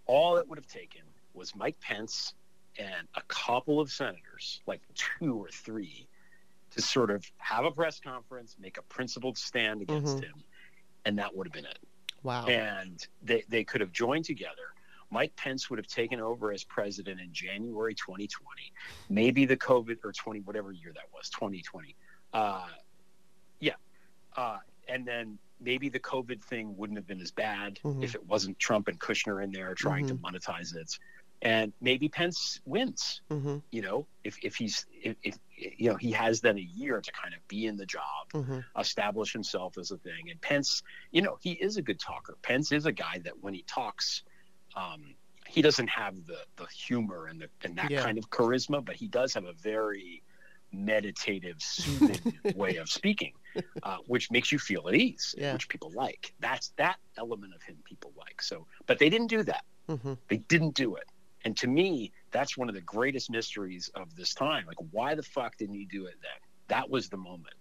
[0.07, 1.03] All it would have taken
[1.35, 2.35] was Mike Pence
[2.79, 6.07] and a couple of senators, like two or three,
[6.73, 10.25] to sort of have a press conference, make a principled stand against mm-hmm.
[10.25, 10.45] him,
[11.05, 11.79] and that would have been it.
[12.23, 12.47] Wow.
[12.47, 14.75] And they, they could have joined together.
[15.11, 18.73] Mike Pence would have taken over as president in January 2020,
[19.09, 21.95] maybe the COVID or 20, whatever year that was, 2020.
[22.33, 22.67] Uh,
[23.61, 23.75] yeah.
[24.37, 28.03] Uh, and then maybe the COVID thing wouldn't have been as bad mm-hmm.
[28.03, 30.16] if it wasn't Trump and Kushner in there trying mm-hmm.
[30.16, 30.99] to monetize it.
[31.42, 33.20] And maybe Pence wins.
[33.31, 33.59] Mm-hmm.
[33.70, 37.12] You know, if, if he's if, if, you know he has then a year to
[37.12, 38.61] kind of be in the job, mm-hmm.
[38.79, 40.31] establish himself as a thing.
[40.31, 42.37] And Pence, you know, he is a good talker.
[42.42, 44.22] Pence is a guy that when he talks,
[44.75, 45.14] um,
[45.46, 48.03] he doesn't have the the humor and the and that yeah.
[48.03, 50.22] kind of charisma, but he does have a very
[50.73, 53.33] meditative, soothing way of speaking,
[53.83, 55.53] uh, which makes you feel at ease, yeah.
[55.53, 56.33] which people like.
[56.41, 58.43] That's that element of him people like.
[58.43, 59.65] So, but they didn't do that.
[59.89, 60.15] Mm-hmm.
[60.29, 61.05] They didn't do it.
[61.45, 64.65] And to me, that's one of the greatest mysteries of this time.
[64.67, 66.41] Like, why the fuck didn't you do it then?
[66.69, 67.55] That was the moment.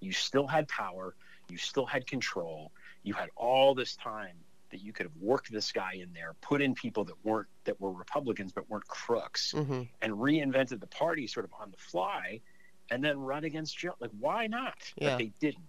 [0.00, 1.14] You still had power.
[1.48, 2.72] You still had control.
[3.02, 4.36] You had all this time
[4.70, 7.80] that you could have worked this guy in there, put in people that weren't that
[7.80, 9.82] were Republicans but weren't crooks, mm-hmm.
[10.02, 12.40] and reinvented the party sort of on the fly,
[12.90, 13.94] and then run against Joe.
[14.00, 14.74] Like, why not?
[14.96, 15.10] Yeah.
[15.10, 15.64] But they didn't.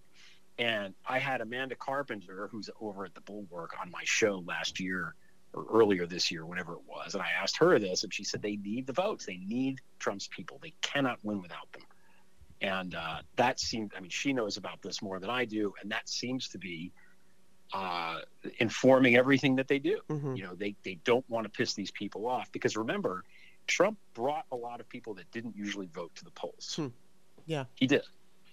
[0.60, 5.16] And I had Amanda Carpenter, who's over at the Bulwark, on my show last year
[5.54, 8.42] or earlier this year, whenever it was, and I asked her this, and she said
[8.42, 9.26] they need the votes.
[9.26, 10.60] They need Trump's people.
[10.62, 11.84] They cannot win without them.
[12.60, 13.94] And uh, that seemed.
[13.96, 16.92] I mean, she knows about this more than I do, and that seems to be
[17.74, 18.20] uh,
[18.60, 20.00] informing everything that they do.
[20.10, 20.36] Mm-hmm.
[20.36, 23.24] You know, they, they don't want to piss these people off because remember,
[23.68, 26.74] Trump brought a lot of people that didn't usually vote to the polls.
[26.76, 26.88] Hmm.
[27.46, 27.66] Yeah.
[27.76, 28.04] He did.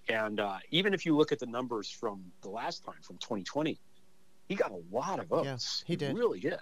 [0.09, 3.79] And uh, even if you look at the numbers from the last time, from 2020,
[4.49, 5.85] he got a lot of votes.
[5.87, 6.11] Yeah, he did.
[6.11, 6.59] He really did.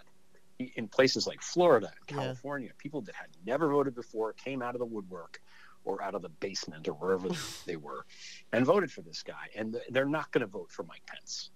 [0.59, 2.75] He, in places like Florida and California, yeah.
[2.79, 5.41] people that had never voted before came out of the woodwork
[5.85, 7.29] or out of the basement or wherever
[7.67, 8.07] they were
[8.53, 9.49] and voted for this guy.
[9.57, 11.51] And they're not going to vote for Mike Pence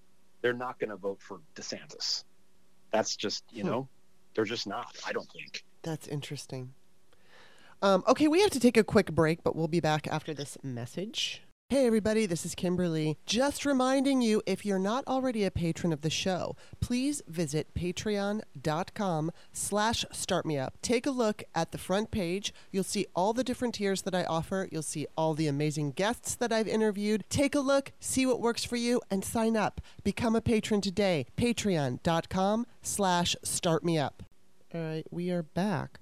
[0.46, 2.22] they're not going to vote for DeSantis.
[2.92, 3.68] That's just, you hmm.
[3.68, 3.88] know,
[4.32, 5.64] they're just not, I don't think.
[5.82, 6.72] That's interesting.
[7.82, 10.56] Um, okay, we have to take a quick break, but we'll be back after this
[10.62, 11.42] message.
[11.68, 13.18] Hey everybody, this is Kimberly.
[13.26, 19.32] Just reminding you, if you're not already a patron of the show, please visit patreon.com
[19.52, 20.70] slash startmeup.
[20.80, 22.54] Take a look at the front page.
[22.70, 24.68] You'll see all the different tiers that I offer.
[24.70, 27.24] You'll see all the amazing guests that I've interviewed.
[27.28, 29.80] Take a look, see what works for you, and sign up.
[30.04, 31.26] Become a patron today.
[31.36, 34.12] Patreon.com slash startmeup.
[34.72, 35.98] All right, we are back.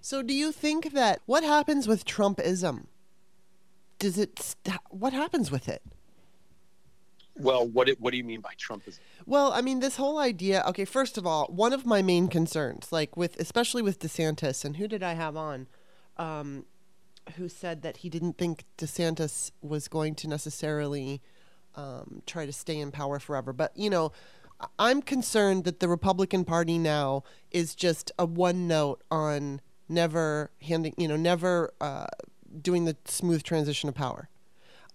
[0.00, 2.84] So do you think that what happens with Trumpism?
[4.00, 5.82] Does it st- what happens with it?
[7.36, 10.62] Well what it, what do you mean by trumpism well i mean this whole idea
[10.66, 14.76] okay first of all one of my main concerns like with especially with desantis and
[14.76, 15.66] who did i have on
[16.18, 16.66] um,
[17.36, 21.22] who said that he didn't think desantis was going to necessarily
[21.76, 23.52] um, try to stay in power forever.
[23.52, 24.12] But you know
[24.78, 29.58] i'm concerned that the republican party now is just a one note on
[29.88, 32.06] never handing you know never uh,
[32.60, 34.28] doing the smooth transition of power.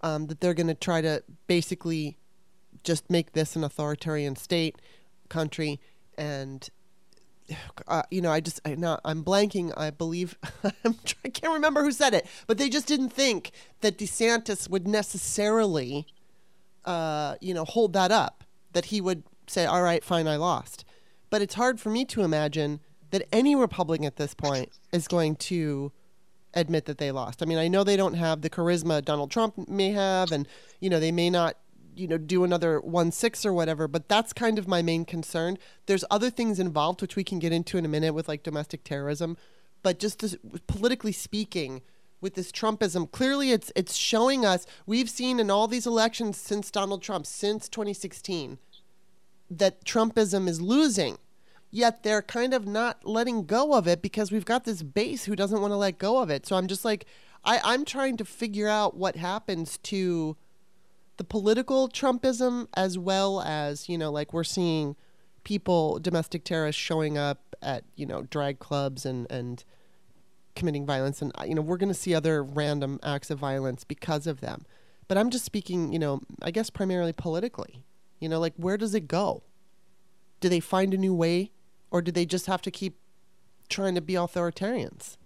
[0.02, 2.18] Um, that they're going to try to basically
[2.84, 4.76] just make this an authoritarian state,
[5.30, 5.80] country,
[6.18, 6.70] and
[7.88, 9.74] uh, you know, I just I not I'm blanking.
[9.78, 10.38] I believe
[10.84, 14.88] I'm, I can't remember who said it, but they just didn't think that DeSantis would
[14.88, 16.08] necessarily,
[16.86, 18.44] uh, you know, hold that up.
[18.74, 20.86] That he would say, "All right, fine, I lost."
[21.30, 22.80] But it's hard for me to imagine
[23.12, 25.92] that any Republican at this point is going to
[26.56, 27.44] admit that they lost.
[27.44, 30.48] I mean, I know they don't have the charisma Donald Trump may have, and
[30.80, 31.58] you know they may not
[31.96, 35.58] you know do another one six or whatever but that's kind of my main concern
[35.86, 38.84] there's other things involved which we can get into in a minute with like domestic
[38.84, 39.38] terrorism
[39.82, 40.38] but just as,
[40.68, 41.82] politically speaking
[42.20, 46.70] with this trumpism clearly it's it's showing us we've seen in all these elections since
[46.70, 48.58] donald trump since 2016
[49.50, 51.18] that trumpism is losing
[51.72, 55.36] yet they're kind of not letting go of it because we've got this base who
[55.36, 56.46] doesn't want to let go of it.
[56.46, 57.06] So I'm just like,
[57.44, 60.36] I, I'm trying to figure out what happens to
[61.18, 64.96] the political Trumpism as well as, you know, like we're seeing
[65.46, 69.64] people, domestic terrorists, showing up at you know drag clubs and and
[70.56, 74.28] committing violence, and you know we're going to see other random acts of violence because
[74.28, 74.66] of them.
[75.08, 77.86] But I'm just speaking, you know, I guess primarily politically.
[78.20, 79.44] You know, like where does it go?
[80.46, 81.50] Do they find a new way,
[81.90, 83.00] or do they just have to keep
[83.68, 85.18] trying to be authoritarians?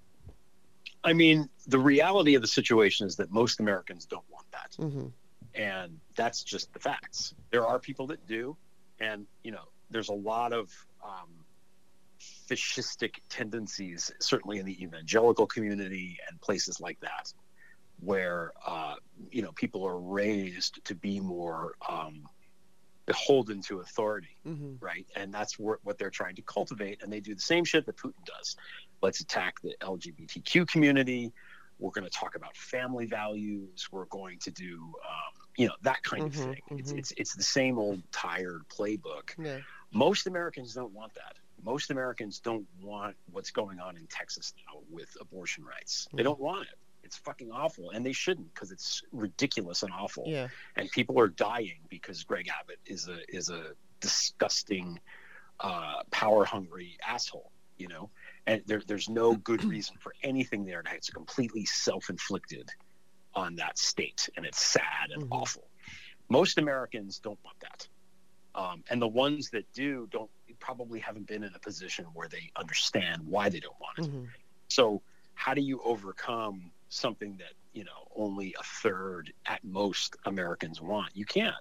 [1.04, 4.78] I mean, the reality of the situation is that most Americans don't want that.
[4.80, 5.08] Mm-hmm.
[5.56, 7.34] And that's just the facts.
[7.52, 8.56] There are people that do.
[9.02, 10.72] And, you know, there's a lot of
[11.04, 11.28] um,
[12.50, 17.34] fascistic tendencies, certainly in the evangelical community and places like that,
[18.00, 18.96] where, uh,
[19.32, 22.24] you know, people are raised to be more um,
[23.14, 24.74] beholden to authority, Mm-hmm.
[24.80, 25.06] right?
[25.16, 27.02] And that's what, what they're trying to cultivate.
[27.02, 28.56] And they do the same shit that Putin does.
[29.02, 31.34] Let's attack the LGBTQ community.
[31.80, 33.88] We're going to talk about family values.
[33.92, 34.76] We're going to do,
[35.10, 36.62] um, you know, that kind Mhm, of thing.
[36.78, 37.00] It's, mhm.
[37.00, 39.32] it's it's the same old tired playbook.
[39.44, 39.60] Yeah.
[39.92, 41.36] Most Americans don't want that.
[41.64, 46.08] Most Americans don't want what's going on in Texas now with abortion rights.
[46.14, 46.26] They Mhm.
[46.26, 46.78] don't want it.
[47.10, 50.48] It's fucking awful, and they shouldn't because it's ridiculous and awful Yeah.
[50.76, 55.00] and people are dying because Greg Abbott is a is a disgusting,
[55.60, 57.52] uh, power hungry asshole.
[57.78, 58.12] You know,
[58.46, 60.78] and there, there's no good reason for anything there.
[60.80, 62.70] And it's completely self inflicted
[63.34, 65.30] on that state, and it's sad and Mhm.
[65.32, 65.68] awful.
[66.30, 67.88] Most Americans don't want that,
[68.54, 72.52] um, and the ones that do don't probably haven't been in a position where they
[72.56, 74.06] understand why they don't want it.
[74.12, 74.26] hmm
[74.70, 75.02] So
[75.34, 81.16] how do you overcome something that you know only a third at most Americans want?
[81.16, 81.56] You can't.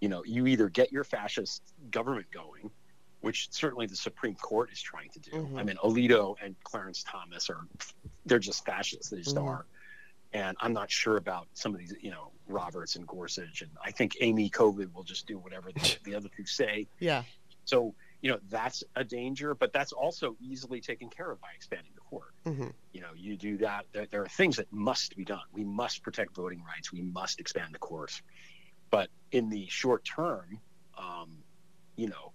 [0.00, 2.70] You know, you either get your fascist government going,
[3.20, 5.30] which certainly the Supreme Court is trying to do.
[5.32, 5.58] Mhm.
[5.58, 7.66] I mean, Alito and Clarence Thomas are
[8.26, 9.10] they're just fascists.
[9.10, 9.48] They just Mhm.
[9.48, 9.66] are.
[10.32, 13.90] And I'm not sure about some of these, you know, Roberts and Gorsuch, and I
[13.90, 16.86] think Amy COVID will just do whatever the, the other two say.
[17.00, 17.24] Yeah.
[17.64, 21.92] So, you know, that's a danger, but that's also easily taken care of by expanding
[22.08, 22.34] court.
[22.44, 23.84] Hmm you know you do that.
[23.92, 25.46] There, there are things that must be done.
[25.52, 26.92] We must protect voting rights.
[26.92, 28.22] We must expand the courts.
[28.90, 30.60] But in the short term
[30.98, 31.44] um,
[31.96, 32.32] you know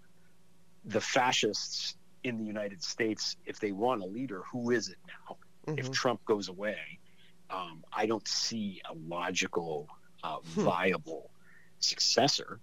[0.86, 5.38] the fascists in the united states if they want a leader who is it now?
[5.78, 7.00] If hmm trump goes away
[7.50, 9.88] um, i don't see a logical
[10.24, 10.64] uh, Hmm.
[10.64, 11.32] viable
[11.80, 12.60] successor.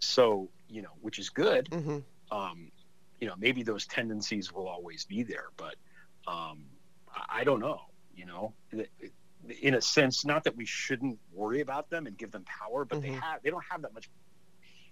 [0.00, 1.68] So you know which is good.
[1.72, 1.98] Hmm
[2.30, 2.70] um,
[3.20, 5.74] you know, maybe those tendencies will always be there, but
[6.28, 6.64] um,
[7.30, 7.80] I, don't know.
[8.14, 8.54] You know,
[9.62, 13.00] in a sense, not that we shouldn't worry about them and give them power, but
[13.00, 13.20] they Mhm.
[13.20, 14.10] have they don't have that much.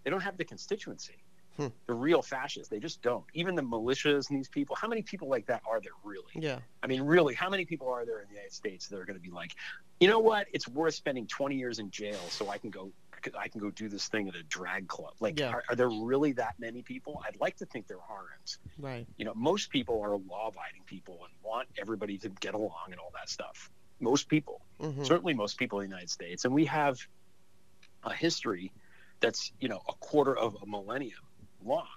[0.05, 1.17] They don't have the constituency.
[1.57, 1.69] Hmm.
[1.87, 3.25] The real fascists, they just don't.
[3.33, 4.77] Even the militias and these people.
[4.77, 6.33] How many people like that are there really?
[6.35, 6.59] Yeah.
[6.83, 9.17] I mean, really, how many people are there in the United States that are going
[9.19, 9.53] to be like,
[9.99, 10.47] you know what?
[10.53, 12.93] It's worth spending 20 years in jail so I can go,
[13.39, 15.15] I can go do this thing at a drag club.
[15.21, 15.51] Like, Yeah.
[15.51, 17.23] are, are there really that many people?
[17.27, 18.59] I'd like to think there aren't.
[18.79, 19.07] Right.
[19.17, 23.13] You know, most people are law-abiding people and want everybody to get along and all
[23.15, 23.71] that stuff.
[24.01, 26.99] Most people, hmm certainly most people in the United States, and we have
[28.05, 28.73] a history
[29.21, 31.25] that's you know a quarter of a millennium
[31.65, 31.89] long,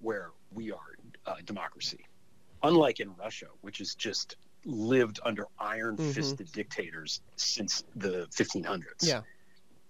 [0.00, 0.96] where we are
[1.26, 2.06] a democracy,
[2.62, 8.82] unlike in Russia, which has just lived under iron-fisted dictators since the 1500s.
[9.02, 9.20] Yeah.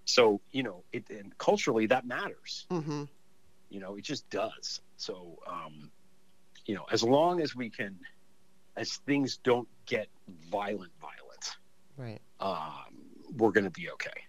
[0.05, 2.67] So you know, it and culturally that matters.
[2.71, 3.05] hmm
[3.71, 4.81] You know, it just does.
[4.97, 5.91] So, um,
[6.67, 7.99] you know, as long as we can,
[8.77, 10.09] as things don't get
[10.51, 11.57] violent, violent,
[11.97, 12.21] Right.
[12.41, 12.95] um,
[13.37, 14.21] we're going to be okay.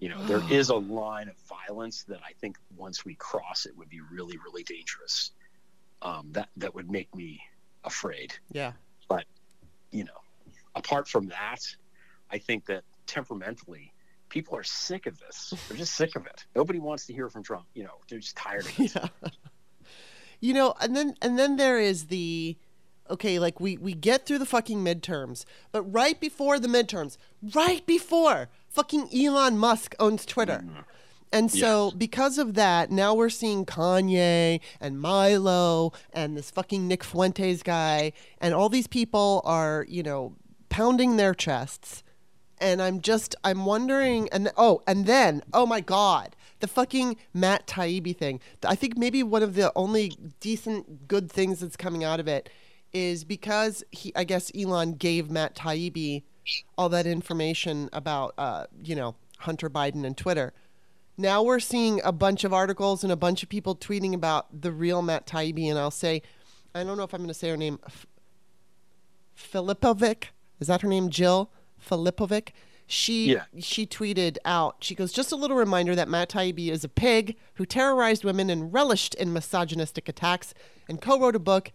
[0.00, 3.76] You know, there is a line of violence that I think once we cross, it
[3.76, 5.32] would be really, really dangerous.
[6.00, 7.40] Um, that that would make me
[7.84, 8.32] afraid.
[8.52, 8.72] Yeah.
[9.08, 9.24] But
[9.90, 10.20] you know,
[10.74, 11.60] apart from that,
[12.30, 13.92] I think that temperamentally,
[14.28, 15.54] people are sick of this.
[15.68, 16.44] They're just sick of it.
[16.54, 17.66] Nobody wants to hear from Trump.
[17.74, 18.92] You know, they're just tired of it.
[19.22, 19.30] Yeah.
[20.40, 22.56] You know, and then and then there is the
[23.10, 27.16] okay, like we we get through the fucking midterms, but right before the midterms,
[27.54, 30.62] right before fucking Elon Musk owns Twitter.
[30.64, 30.84] Mhm.
[31.32, 31.94] And so Yes.
[31.94, 38.12] because of that, now we're seeing Kanye and Milo and this fucking Nick Fuentes guy
[38.40, 40.36] and all these people are, you know,
[40.68, 42.02] pounding their chests.
[42.60, 47.66] And I'm just I'm wondering and oh, and then, oh my god, the fucking Matt
[47.66, 48.40] Taibbi thing.
[48.64, 52.48] I think maybe one of the only decent good things that's coming out of it
[52.92, 56.22] is because he I guess Elon gave Matt Taibbi
[56.76, 60.52] all that information about uh, you know, Hunter Biden and Twitter
[61.18, 64.70] now we're seeing a bunch of articles and a bunch of people tweeting about the
[64.70, 66.22] real Matt Taibbi, and I'll say,
[66.74, 67.80] I don't know if I'm going to say her name,
[69.36, 70.26] Filipovic.
[70.60, 72.50] Is that her name, Jill Filipovic?
[72.90, 73.44] she yeah.
[73.60, 74.76] she tweeted out.
[74.80, 78.48] She goes, "Just a little reminder that Matt Taibbi is a pig who terrorized women
[78.48, 80.54] and relished in misogynistic attacks,
[80.88, 81.70] and co-wrote a book."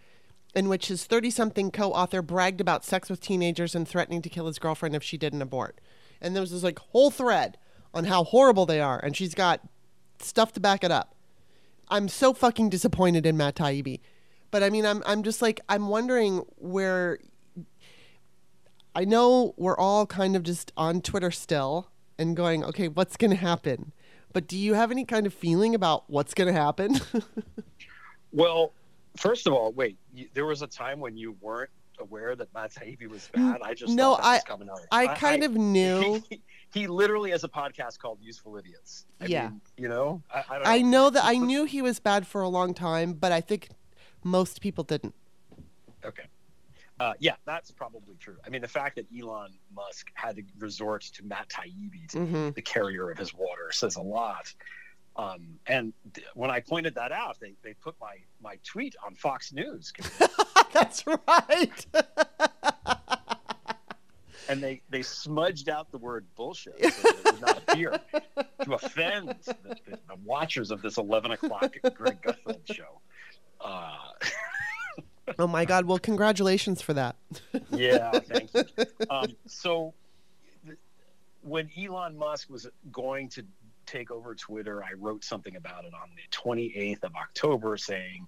[0.56, 4.30] In which his 30 something co author bragged about sex with teenagers and threatening to
[4.30, 5.80] kill his girlfriend if she didn't abort.
[6.22, 7.58] And there was this like whole thread
[7.92, 9.62] on how horrible they are, and she's got
[10.20, 11.16] stuff to back it up.
[11.90, 14.00] I'm so fucking disappointed in Matt Taibbi.
[14.52, 17.20] But I mean, I'm I'm just like I'm wondering where
[18.96, 23.32] I know we're all kind of just on Twitter still and going, okay, what's going
[23.32, 23.92] to happen?
[24.34, 27.00] But do you have any kind of feeling about what's going to happen?
[28.32, 28.72] well,
[29.16, 32.74] first of all, wait, you, there was a time when you weren't aware that Matt
[32.74, 33.62] Taibbi was bad.
[33.62, 34.42] I just no, I
[34.92, 36.24] I kind I, of knew.
[36.74, 39.06] He, he, literally has a podcast called Useful Idiots.
[39.22, 40.64] I yeah, mean, you know, I, I, know.
[40.66, 43.70] I know that I knew he was bad for a long time, but I think
[44.24, 45.14] most people didn't.
[46.04, 46.24] Okay.
[47.00, 48.38] Uh, yeah, that's probably true.
[48.46, 52.46] I mean, the fact that Elon Musk had to resort to Matt Taibbi to mm-hmm.
[52.46, 54.54] be the carrier of his water says a lot.
[55.16, 59.16] Um, and th- when I pointed that out, they, they put my, my tweet on
[59.16, 59.94] Fox News.
[60.74, 61.86] that's right.
[64.50, 68.00] and they, they smudged out the word bullshit so it not appear
[68.64, 73.02] to offend the, the, the watchers of this 11 o'clock Greg Gutfeld show.
[73.62, 73.98] Uh,
[75.40, 75.86] oh my God!
[75.86, 77.16] Well, congratulations for that.
[77.72, 78.64] yeah, thank you.
[79.10, 79.94] Um, so,
[81.42, 83.44] when Elon Musk was going to
[83.86, 88.28] take over Twitter, I wrote something about it on the 28th of October, saying,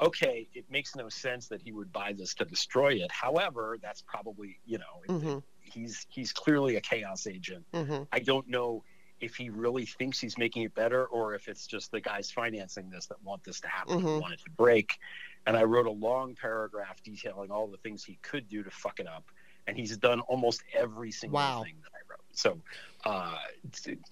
[0.00, 3.10] "Okay, it makes no sense that he would buy this to destroy it.
[3.10, 5.38] However, that's probably you know." Mm-hmm.
[5.60, 7.64] He's he's clearly a chaos agent.
[7.72, 8.04] Mm-hmm.
[8.12, 8.84] I don't know
[9.20, 12.90] if he really thinks he's making it better or if it's just the guys financing
[12.90, 14.06] this that want this to happen mm-hmm.
[14.06, 14.98] and want it to break.
[15.46, 19.00] And I wrote a long paragraph detailing all the things he could do to fuck
[19.00, 19.24] it up.
[19.66, 21.62] And he's done almost every single wow.
[21.62, 22.20] thing that I wrote.
[22.32, 22.58] So,
[23.06, 23.36] uh,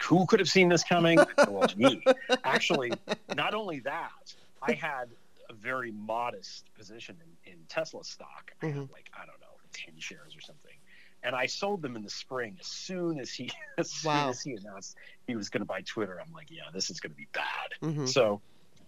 [0.03, 1.19] who could have seen this coming?
[1.49, 2.03] well, me.
[2.45, 2.93] Actually,
[3.37, 5.11] not only that, I had
[5.51, 8.53] a very modest position in, in Tesla stock.
[8.63, 8.81] I mm-hmm.
[8.81, 10.73] had like, I don't know, 10 shares or something
[11.23, 14.23] and I sold them in the spring as soon as he as wow.
[14.23, 16.21] soon as he announced he was going to buy Twitter.
[16.21, 17.47] I'm like, yeah, this is going to be bad.
[17.83, 18.07] Mm-hmm.
[18.07, 18.41] So,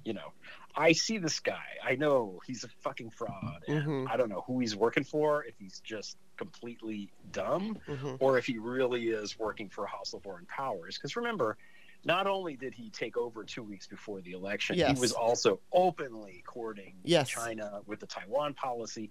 [0.05, 0.33] you know,
[0.75, 1.65] I see this guy.
[1.83, 4.13] I know he's a fucking fraud, and mm-hmm.
[4.13, 5.45] I don't know who he's working for.
[5.45, 8.17] If he's just completely dumb, mm-hmm.
[8.19, 10.97] or if he really is working for a House of Foreign Powers.
[10.97, 11.57] Because remember.
[12.07, 14.95] Not only did he take over two weeks before the election, yes.
[14.95, 17.31] he was also openly courting yes.
[17.31, 19.09] China with the Taiwan policy,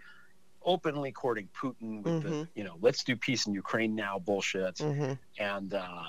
[0.65, 2.30] openly courting Putin with mm-hmm.
[2.30, 4.76] the, you know, let's do peace in Ukraine now bullshit.
[4.76, 5.13] Mm-hmm.
[5.39, 6.04] And, uh,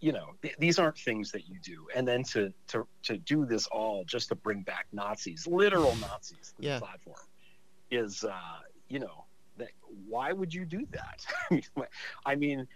[0.00, 1.86] you know, th- these aren't things that you do.
[1.94, 6.54] And then to, to, to do this all just to bring back Nazis, literal Nazis
[6.56, 6.74] to yeah.
[6.74, 7.26] the platform
[7.90, 8.32] is, uh,
[8.88, 9.24] you know,
[9.58, 9.70] that,
[10.08, 11.60] why would you do that?
[12.26, 12.66] I mean,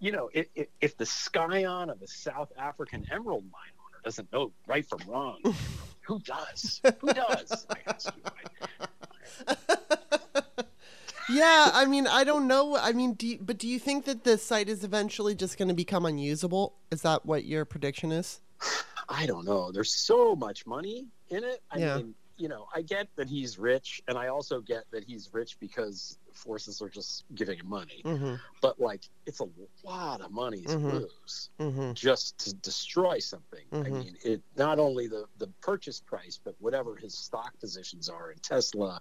[0.00, 0.46] you know, if,
[0.80, 5.40] if the scion of a South African emerald mine owner doesn't know right from wrong,
[6.02, 6.80] who does?
[7.00, 7.66] Who does?
[7.70, 8.22] I ask you.
[11.28, 12.76] yeah, I mean, I don't know.
[12.76, 15.68] I mean, do you, but do you think that the site is eventually just going
[15.68, 16.74] to become unusable?
[16.90, 18.40] Is that what your prediction is?
[19.08, 19.70] I don't know.
[19.72, 21.62] There's so much money in it.
[21.70, 21.96] I yeah.
[21.98, 25.58] mean, you know, I get that he's rich, and I also get that he's rich
[25.58, 28.02] because forces are just giving him money.
[28.04, 28.34] Mm-hmm.
[28.60, 29.48] But like, it's a
[29.84, 30.96] lot of money to mm-hmm.
[30.98, 31.92] lose mm-hmm.
[31.92, 33.64] just to destroy something.
[33.72, 33.98] I mm-hmm.
[33.98, 38.38] mean, it not only the the purchase price, but whatever his stock positions are in
[38.38, 39.00] Tesla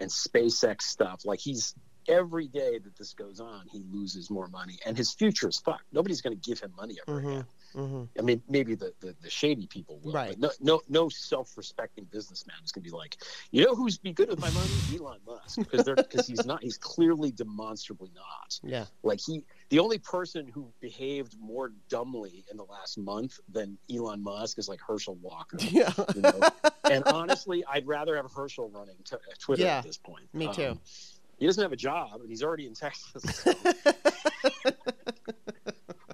[0.00, 1.22] and SpaceX stuff.
[1.24, 1.74] Like he's
[2.08, 5.84] every day that this goes on, he loses more money, and his future is fucked.
[5.92, 7.28] Nobody's going to give him money ever mm-hmm.
[7.28, 7.44] again.
[7.74, 8.18] Mm-hmm.
[8.18, 10.36] I mean, maybe the, the, the, shady people will, right.
[10.38, 13.16] but no no no self respecting businessman is going to be like,
[13.52, 14.70] you know, who's be good with my money?
[14.94, 16.62] Elon Musk, because they're because he's not.
[16.62, 18.58] He's clearly demonstrably not.
[18.62, 23.78] Yeah, like he the only person who behaved more dumbly in the last month than
[23.92, 25.58] Elon Musk is like Herschel Walker.
[25.70, 26.40] Yeah, you know?
[26.90, 30.24] and honestly, I'd rather have Herschel running t- Twitter yeah, at this point.
[30.34, 30.70] Me too.
[30.70, 30.80] Um,
[31.38, 33.22] he doesn't have a job, and he's already in Texas.
[33.36, 33.52] So.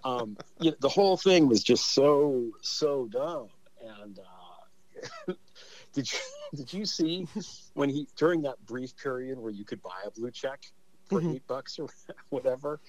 [0.06, 3.48] um, you know, the whole thing was just so so dumb.
[4.02, 5.32] And uh,
[5.92, 6.18] did you
[6.54, 7.26] did you see
[7.74, 10.64] when he during that brief period where you could buy a blue check
[11.06, 11.32] for mm-hmm.
[11.32, 11.88] eight bucks or
[12.28, 12.80] whatever?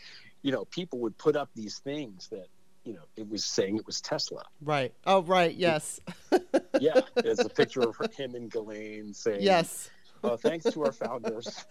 [0.43, 2.47] You know, people would put up these things that
[2.83, 4.43] you know it was saying it was Tesla.
[4.61, 4.93] Right.
[5.05, 5.53] Oh, right.
[5.55, 5.99] Yes.
[6.79, 9.89] yeah, there's a picture of him and Ghislaine saying yes.
[10.23, 11.65] Uh, thanks to our founders.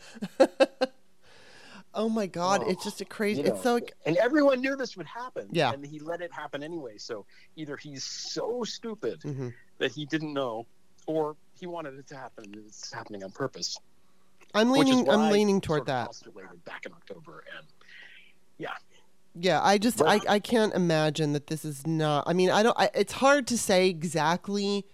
[1.96, 2.62] Oh my God!
[2.62, 3.40] Oh, it's just a crazy.
[3.40, 3.80] You know, it's so.
[4.04, 5.48] And everyone knew this would happen.
[5.50, 5.72] Yeah.
[5.72, 6.98] And he let it happen anyway.
[6.98, 7.24] So
[7.56, 9.48] either he's so stupid mm-hmm.
[9.78, 10.66] that he didn't know,
[11.06, 12.44] or he wanted it to happen.
[12.44, 13.78] and It's happening on purpose.
[14.54, 15.08] I'm leaning.
[15.08, 16.10] I'm leaning toward that.
[16.66, 17.66] Back in October, and
[18.58, 18.74] yeah,
[19.38, 22.24] Yeah, I just I, I can't imagine that this is not.
[22.26, 22.78] I mean, I don't.
[22.78, 24.86] I, it's hard to say exactly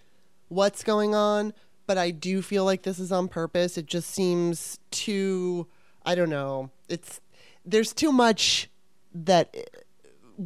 [0.49, 1.53] what's going on,
[1.85, 3.77] but I do feel like this is on purpose.
[3.77, 5.67] It just seems too.
[6.05, 6.69] I don't know.
[6.89, 7.21] It's
[7.65, 8.69] there's too much
[9.13, 9.55] that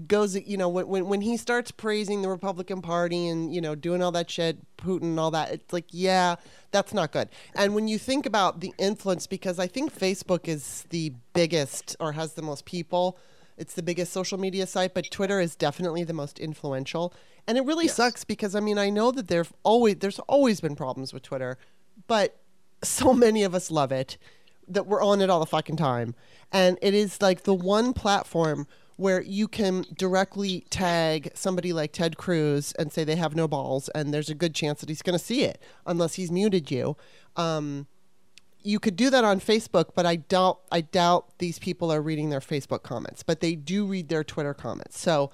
[0.08, 0.36] goes.
[0.36, 4.02] You know, when when when he starts praising the Republican Party and you know doing
[4.02, 5.52] all that shit, Putin and all that.
[5.52, 6.36] It's like, yeah,
[6.72, 7.30] that's not good.
[7.56, 12.14] And when you think about the influence, because I think Facebook is the biggest or
[12.14, 13.18] has the most people
[13.58, 17.14] it's the biggest social media site, but Twitter is definitely the most influential.
[17.48, 17.96] And it really yes.
[17.96, 21.58] sucks because I mean I know that there've always there's always been problems with Twitter,
[22.08, 22.40] but
[22.84, 24.18] so many of us love it
[24.68, 26.16] that we're on it all the fucking time.
[26.52, 32.18] And it is like the one platform where you can directly tag somebody like Ted
[32.18, 35.18] Cruz and say they have no balls, and there's a good chance that he's going
[35.18, 36.98] to see it unless he's muted you.
[37.36, 37.86] Um,
[38.64, 42.32] you could do that on Facebook, but I doubt I doubt these people are reading
[42.32, 45.00] their Facebook comments, but they do read their Twitter comments.
[45.00, 45.32] So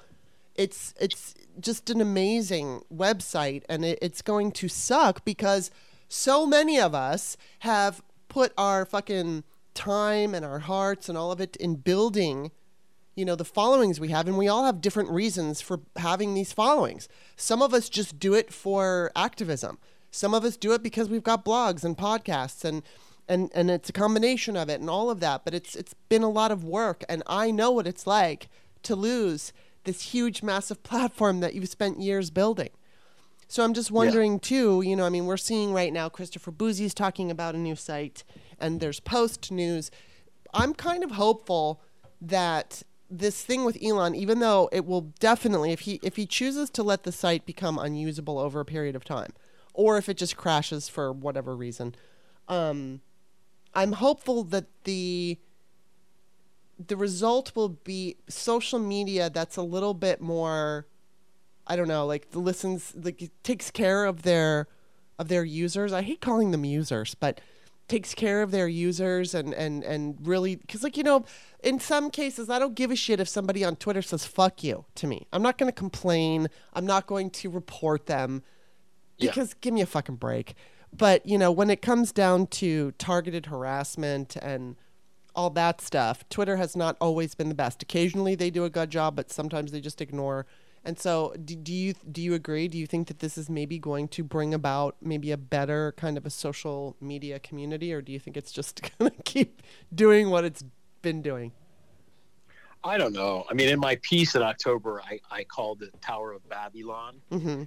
[0.55, 5.71] it's it's just an amazing website, and it, it's going to suck because
[6.09, 8.03] so many of us have
[8.33, 9.43] put our fucking
[9.75, 12.49] time and our hearts and all of it in building
[13.15, 14.27] you know the followings we have.
[14.27, 17.07] And we all have different reasons for having these followings.
[17.35, 19.77] Some of us just do it for activism.
[20.09, 22.81] Some of us do it because we've got blogs and podcasts and
[23.27, 25.45] and and it's a combination of it and all of that.
[25.45, 27.03] But it's it's been a lot of work.
[27.07, 28.49] And I know what it's like
[28.81, 29.53] to lose
[29.83, 32.71] this huge massive platform that you've spent years building
[33.53, 34.39] so I'm just wondering yeah.
[34.41, 37.75] too you know I mean we're seeing right now Christopher Bouzy's talking about a new
[37.75, 38.23] site
[38.59, 39.91] and there's post news
[40.55, 41.79] I'm kind of hopeful
[42.19, 42.81] that
[43.11, 46.81] this thing with Elon even though it will definitely if he if he chooses to
[46.81, 49.33] let the site become unusable over a period of time
[49.75, 51.93] or if it just crashes for whatever reason
[52.47, 53.01] um,
[53.75, 55.37] I'm hopeful that the
[56.83, 60.87] the result will be social media that's a little bit more
[61.67, 64.67] I don't know, like the listens like takes care of their
[65.19, 65.93] of their users.
[65.93, 67.39] I hate calling them users, but
[67.87, 71.25] takes care of their users and and and really cuz like you know,
[71.63, 74.85] in some cases I don't give a shit if somebody on Twitter says fuck you
[74.95, 75.27] to me.
[75.31, 76.49] I'm not going to complain.
[76.73, 78.43] I'm not going to report them
[79.19, 79.57] because yeah.
[79.61, 80.55] give me a fucking break
[80.95, 84.75] but you know when it comes down to targeted harassment and
[85.35, 88.89] all that stuff twitter has not always been the best occasionally they do a good
[88.89, 90.45] job but sometimes they just ignore
[90.85, 93.79] and so do, do you do you agree do you think that this is maybe
[93.79, 98.11] going to bring about maybe a better kind of a social media community or do
[98.11, 99.61] you think it's just going to keep
[99.93, 100.63] doing what it's
[101.01, 101.51] been doing
[102.85, 103.45] I don't know.
[103.49, 107.21] I mean, in my piece in October, I, I called it Tower of Babylon.
[107.31, 107.63] Mm-hmm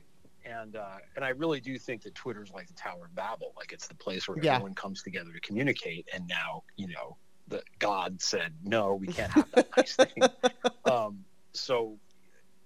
[0.47, 3.73] and uh, and I really do think that Twitter's like the Tower of Babel, like
[3.73, 4.55] it's the place where yeah.
[4.55, 6.09] everyone comes together to communicate.
[6.15, 7.17] And now, you know,
[7.49, 10.23] the God said, no, we can't have that nice thing.
[10.85, 11.99] Um, so,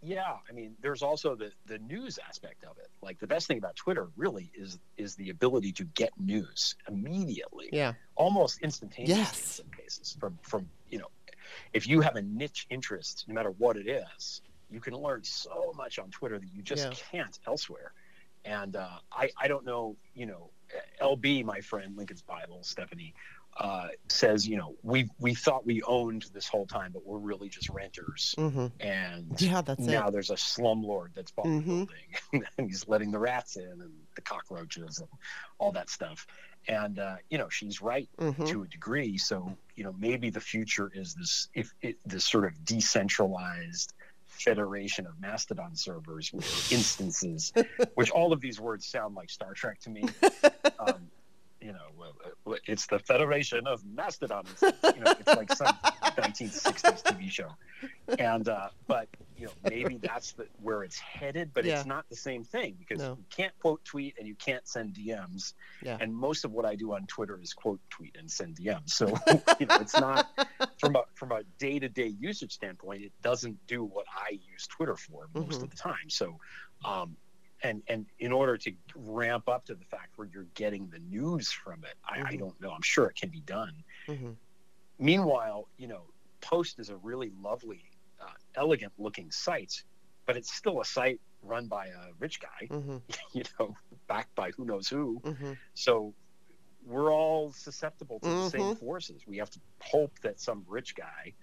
[0.03, 2.89] yeah, I mean, there's also the the news aspect of it.
[3.03, 7.69] Like the best thing about Twitter really is is the ability to get news immediately,
[7.73, 9.59] yeah, almost instantaneously yes.
[9.59, 10.17] in some cases.
[10.19, 11.11] From from you know,
[11.73, 14.41] if you have a niche interest, no matter what it is,
[14.71, 16.95] you can learn so much on Twitter that you just yeah.
[17.11, 17.93] can't elsewhere.
[18.45, 20.51] And uh, I, I don't know, you know,
[21.03, 23.15] LB, my friend, Lincoln's Bible, Stephanie,
[23.57, 27.49] uh, says, you know, we we thought we owned this whole time, but we're really
[27.49, 28.35] just renters.
[28.39, 28.67] Mm-hmm.
[28.81, 30.13] And yeah, that's now it.
[30.13, 31.81] there's a slumlord that's bought mm-hmm.
[31.81, 35.09] the building, and he's letting the rats in and the cockroaches and
[35.59, 36.27] all that stuff.
[36.69, 38.45] And uh, you know, she's right mm-hmm.
[38.45, 39.19] to a degree.
[39.19, 43.93] So you know, maybe the future is this if it, this sort of decentralized
[44.29, 47.53] federation of Mastodon servers with instances,
[47.95, 50.05] which all of these words sound like Star Trek to me.
[50.79, 51.11] Um,
[51.61, 54.45] you know, it's the Federation of Mastodon.
[54.63, 55.67] You know, it's like some
[56.19, 57.51] 1960s TV show.
[58.19, 61.79] And uh, but you know, maybe that's the, where it's headed, but yeah.
[61.79, 63.13] it's not the same thing because no.
[63.13, 65.55] you can't quote tweet and you can't send DMs.
[65.83, 65.97] Yeah.
[66.01, 68.91] And most of what I do on Twitter is quote tweet and send DMs.
[68.91, 69.07] So
[69.59, 70.29] you know, it's not
[70.79, 74.67] from a from a day to day usage standpoint, it doesn't do what I use
[74.67, 75.65] Twitter for most mm-hmm.
[75.65, 76.09] of the time.
[76.09, 76.39] So
[76.85, 77.17] um,
[77.63, 81.51] and and in order to ramp up to the fact where you're getting the news
[81.51, 82.27] from it, I, mm-hmm.
[82.27, 82.71] I don't know.
[82.71, 83.75] I'm sure it can be done.
[84.09, 84.31] Mm-hmm.
[84.99, 86.03] Meanwhile, you know,
[86.41, 87.83] Post is a really lovely,
[88.21, 89.83] uh, elegant looking site,
[90.27, 92.97] but it's still a site run by a rich guy, mm-hmm.
[93.33, 93.75] you know,
[94.09, 95.21] backed by who knows who.
[95.25, 95.53] Mm-hmm.
[95.75, 96.15] So
[96.87, 98.85] we're all susceptible to the same mm-hmm.
[98.85, 99.23] forces.
[99.27, 101.35] We have to hope that some rich guy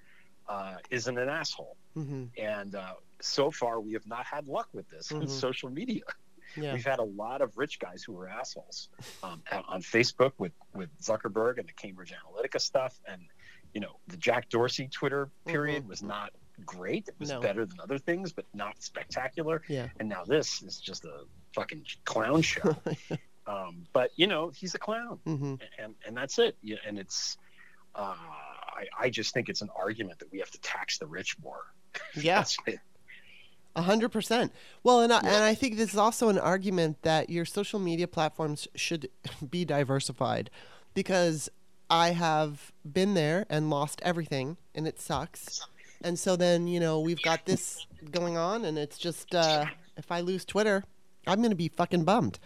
[0.48, 1.78] uh, isn't an asshole.
[1.96, 2.26] Mm-hmm.
[2.38, 5.28] And uh, so far, we have not had luck with this mm-hmm.
[5.28, 6.04] social media.
[6.56, 6.74] Yeah.
[6.74, 8.90] We've had a lot of rich guys who are assholes
[9.24, 13.00] um, on Facebook with, with Zuckerberg and the Cambridge Analytica stuff.
[13.08, 13.22] And,
[13.74, 15.90] you know, the Jack Dorsey Twitter period mm-hmm.
[15.90, 16.32] was not
[16.66, 17.08] great.
[17.08, 17.42] It was No.
[17.42, 19.62] better than other things, but not spectacular.
[19.68, 19.90] Yeah.
[20.00, 22.76] And now this is just a fucking clown show.
[23.48, 26.58] um, but you know, he's a clown, hmm and and that's it.
[26.62, 27.38] Yeah, and it's.
[27.96, 28.16] Uh,
[28.78, 31.64] I, I just think it's an argument that we have to tax the rich more.
[32.16, 32.36] Yeah.
[32.36, 32.58] That's
[33.78, 34.52] hundred percent.
[34.84, 35.36] Well, and I, Yeah.
[35.36, 39.10] and I think this is also an argument that your social media platforms should
[39.50, 40.50] be diversified,
[40.94, 41.50] because
[41.90, 45.66] I have been there and lost everything, and it sucks.
[46.02, 49.66] And so then you know we've got this going on, and it's just uh,
[49.96, 50.84] if I lose Twitter,
[51.26, 52.40] I'm gonna be fucking bummed.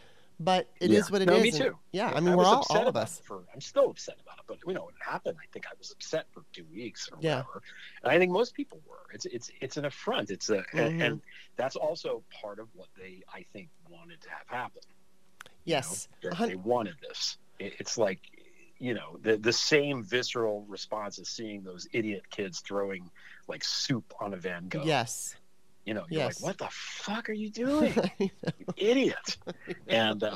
[0.44, 1.12] But it is Yeah.
[1.12, 1.36] what it is.
[1.38, 1.78] no, me and- too.
[1.92, 3.20] Yeah, I mean we're all all of us.
[3.24, 5.38] For, I'm still upset about it, but you know, it happened.
[5.42, 7.38] I think I was upset for two weeks or Yeah.
[7.44, 7.62] whatever,
[8.04, 8.98] and I think most people were.
[9.14, 10.32] It's it's it's an affront.
[10.32, 11.06] It's a and, Mhm.
[11.06, 11.22] and
[11.58, 14.82] that's also part of what they I think wanted to have happen.
[14.84, 17.38] you know, Yes, that a hun- they wanted this.
[17.60, 18.22] It, it's like
[18.80, 23.12] you know the the same visceral response as seeing those idiot kids throwing
[23.48, 24.84] like soup on a Van Gogh.
[24.86, 25.36] yes.
[25.86, 26.42] You know, you're Yes.
[26.42, 28.30] like, what the fuck are you doing, you
[28.78, 29.38] idiot?
[29.88, 30.36] and uh,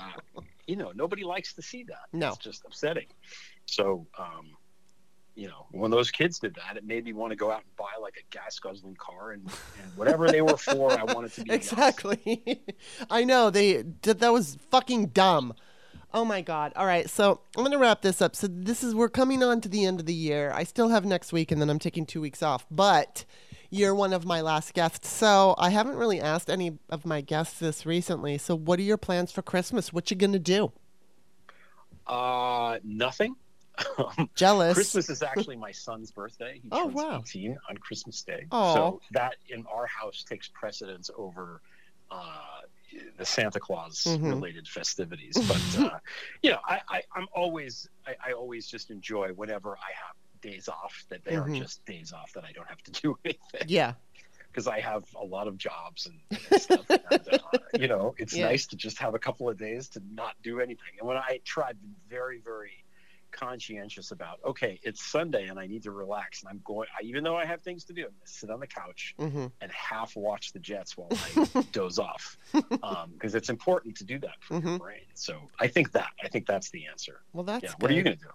[0.67, 2.07] you know, nobody likes to see that.
[2.13, 2.29] No.
[2.29, 3.07] It's just upsetting.
[3.67, 4.49] So, um,
[5.35, 7.75] you know, when those kids did that, it made me want to go out and
[7.75, 9.43] buy like a gas guzzling car and,
[9.81, 12.63] and whatever they were for, I wanted to be exactly.
[13.09, 14.19] I know they did.
[14.19, 15.53] That was fucking dumb.
[16.13, 16.71] Oh my god.
[16.77, 18.35] All right, so I'm gonna wrap this up.
[18.35, 20.51] So this is we're coming on to the end of the year.
[20.55, 22.65] I still have next week, and then I'm taking two weeks off.
[22.71, 23.25] But
[23.75, 27.59] you're one of my last guests, so I haven't really asked any of my guests
[27.59, 28.37] this recently.
[28.37, 29.91] So what are your plans for Christmas?
[29.91, 30.71] What you gonna do?
[32.07, 33.35] Uh, nothing.
[34.35, 34.73] Jealous.
[34.75, 36.59] Christmas is actually my son's birthday.
[36.63, 37.19] He Oh, turns wow.
[37.27, 38.45] 18 on Christmas Day.
[38.51, 38.73] Aw.
[38.73, 41.61] So that in our house takes precedence over
[42.11, 42.61] uh,
[43.17, 44.29] the Santa Claus Mhm.
[44.29, 45.35] related festivities.
[45.47, 45.99] But uh,
[46.43, 50.15] you know, I, I, I'm always I, I always just enjoy whenever I have
[50.45, 51.45] days off that they Mhm.
[51.45, 53.93] are just days off that I don't have to do anything Yeah.
[54.51, 56.19] because I have a lot of jobs and,
[56.51, 56.89] and stuff.
[56.89, 57.37] and, uh,
[57.73, 58.45] you know, it's Yeah.
[58.45, 60.93] nice to just have a couple of days to not do anything.
[60.99, 62.83] And when I tried to be very, very
[63.31, 67.23] conscientious about, okay, it's Sunday and I need to relax, and I'm going, I, even
[67.23, 69.71] though I have things to do, I'm going to sit on the couch hmm and
[69.71, 72.37] half watch the Jets while I doze off
[73.13, 74.63] because it's important to do that for Mhm.
[74.65, 75.01] your brain.
[75.15, 77.21] So I think that I think that's the answer.
[77.33, 77.71] Well, that's yeah.
[77.71, 77.81] good.
[77.81, 78.29] What are you going to do?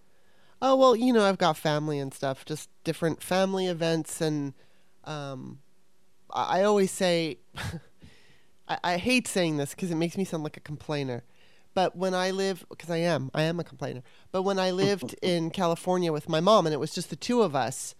[0.62, 4.52] Oh well, you know, I've got family and stuff, just different family events, and
[5.04, 5.60] um,
[6.32, 7.38] I, I always say,
[8.68, 11.24] I, I hate saying this because it makes me sound like a complainer,
[11.72, 14.02] but when I live, because I am, I am a complainer.
[14.32, 17.42] But when I lived in California with my mom, and it was just the two
[17.42, 17.94] of us.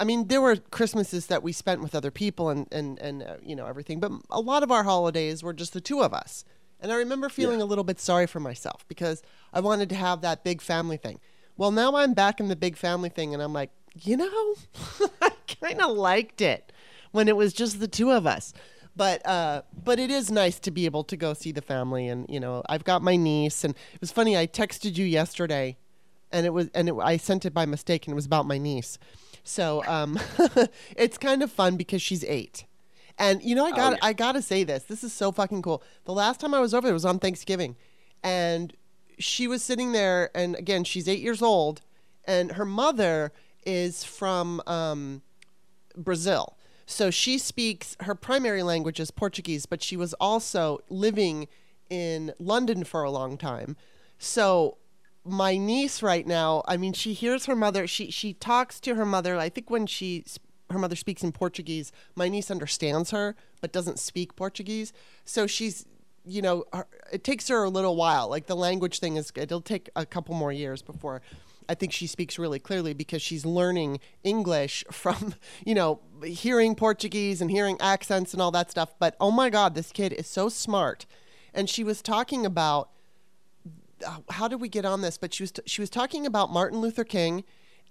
[0.00, 3.36] I mean, there were Christmases that we spent with other people and and and uh,
[3.42, 6.44] you know everything, but a lot of our holidays were just the two of us.
[6.80, 9.20] And I remember feeling a little bit sorry for myself because
[9.52, 11.18] I wanted to have that big family thing.
[11.58, 14.54] Well, now I'm back in the big family thing, and I'm like, you know,
[15.20, 15.30] I
[15.60, 16.72] kind of liked it
[17.10, 18.54] when it was just the two of us.
[18.96, 22.26] But uh, but it is nice to be able to go see the family, and
[22.28, 24.36] you know, I've got my niece, and it was funny.
[24.36, 25.76] I texted you yesterday,
[26.32, 28.58] and it was and it, I sent it by mistake, and it was about my
[28.58, 28.98] niece.
[29.42, 30.18] So um,
[30.96, 32.66] it's kind of fun because she's eight.
[33.18, 33.98] And you know, I got yeah.
[34.02, 34.84] I gotta say this.
[34.84, 35.82] This is so fucking cool.
[36.04, 37.74] The last time I was over there was on Thanksgiving,
[38.22, 38.74] and
[39.18, 41.80] she was sitting there, and again, she's eight years old,
[42.24, 43.32] and her mother
[43.64, 45.22] is from um,
[45.96, 46.56] Brazil.
[46.86, 51.48] So she speaks her primary language is Portuguese, but she was also living
[51.90, 53.76] in London for a long time.
[54.18, 54.78] So
[55.24, 57.86] my niece right now, I mean, she hears her mother.
[57.86, 59.36] She she talks to her mother.
[59.36, 60.24] I think when she
[60.70, 64.92] her mother speaks in Portuguese, my niece understands her but doesn't speak Portuguese.
[65.24, 65.84] So she's
[66.28, 66.64] you know,
[67.12, 68.28] it takes her a little while.
[68.28, 71.22] Like the language thing is, it'll take a couple more years before
[71.68, 77.40] I think she speaks really clearly because she's learning English from, you know, hearing Portuguese
[77.40, 78.94] and hearing accents and all that stuff.
[78.98, 81.06] But oh my God, this kid is so smart.
[81.52, 82.90] And she was talking about
[84.06, 85.18] uh, how did we get on this?
[85.18, 87.42] But she was t- she was talking about Martin Luther King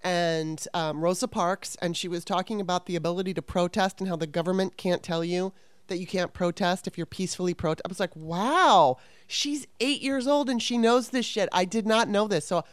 [0.04, 4.16] and um, Rosa Parks, and she was talking about the ability to protest and how
[4.16, 5.52] the government can't tell you
[5.88, 7.82] that you can't protest if you're peacefully protest.
[7.86, 11.50] I was like, wow, she's eight years old and she knows this shit.
[11.52, 12.64] I did not know this, so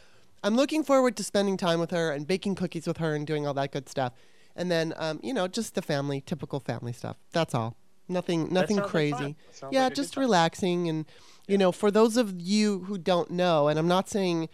[0.43, 3.47] I'm looking forward to spending time with her and baking cookies with her and doing
[3.47, 4.13] all that good stuff.
[4.55, 7.17] And then, um, you know, just the family, typical family stuff.
[7.31, 7.75] That's all.
[8.07, 9.35] Nothing, nothing like crazy.
[9.51, 11.05] sounds yeah, like just relaxing and,
[11.47, 14.49] you know, for those of you who don't know, and I'm not saying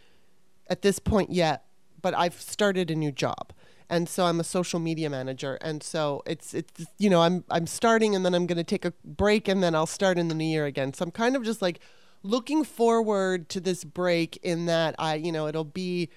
[0.70, 1.66] at this point yet,
[2.02, 3.54] but I've started a new job.
[3.92, 5.56] And so I'm a social media manager.
[5.62, 8.86] And so it's it's you know, I'm I'm starting and then I'm going to take
[8.86, 10.94] a break and then I'll start in the new year again.
[10.94, 11.80] So I'm kind of just like
[12.24, 16.10] looking forward to this break in that I, you know, it'll be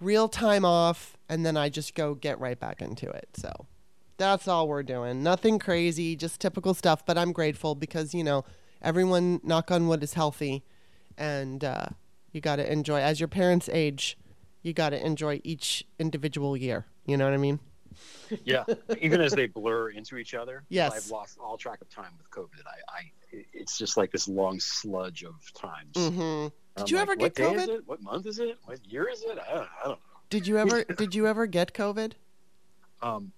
[0.00, 3.28] real time off and then I just go get right back into it.
[3.36, 3.66] So
[4.18, 5.22] That's all we're doing.
[5.22, 7.04] Nothing crazy, just typical stuff.
[7.06, 8.44] But I'm grateful because you know
[8.82, 10.64] everyone, knock on wood, is healthy,
[11.18, 11.86] and uh,
[12.32, 13.00] you got to enjoy.
[13.00, 14.18] As your parents age,
[14.62, 16.86] you got to enjoy each individual year.
[17.06, 17.58] You know what I mean?
[18.44, 18.64] yeah,
[19.00, 20.64] even as they blur into each other.
[20.68, 22.66] Yes, I've lost all track of time with COVID.
[22.66, 25.94] I, I it's just like this long sludge of times.
[25.94, 26.48] Mm-hmm.
[26.76, 27.80] Did you like, ever get what COVID?
[27.86, 28.58] What month is it?
[28.64, 29.38] What year is it?
[29.38, 29.98] I don't, I don't know.
[30.30, 30.84] Did you ever?
[30.96, 32.12] did you ever get COVID?
[33.02, 33.32] Um,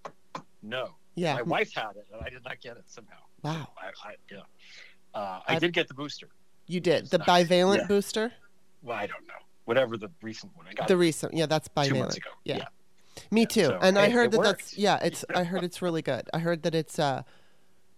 [0.62, 0.90] no.
[1.14, 1.34] Yeah.
[1.34, 3.18] My wife had it, and I did not get it somehow.
[3.42, 3.68] Wow.
[3.80, 4.38] I, I yeah.
[5.14, 6.28] Uh, I, I did get the booster.
[6.66, 7.86] You did the bivalent yeah.
[7.86, 8.32] booster.
[8.82, 9.34] Well, I don't know.
[9.64, 10.88] Whatever the recent one I got.
[10.88, 11.88] The recent, yeah, that's bivalent.
[11.88, 12.30] Two months ago.
[12.44, 12.56] Yeah.
[12.56, 12.64] yeah.
[13.30, 13.64] Me too.
[13.66, 14.58] so, and hey, I heard that worked.
[14.60, 16.28] that's yeah, it's I heard it's really good.
[16.34, 17.22] I heard that it's uh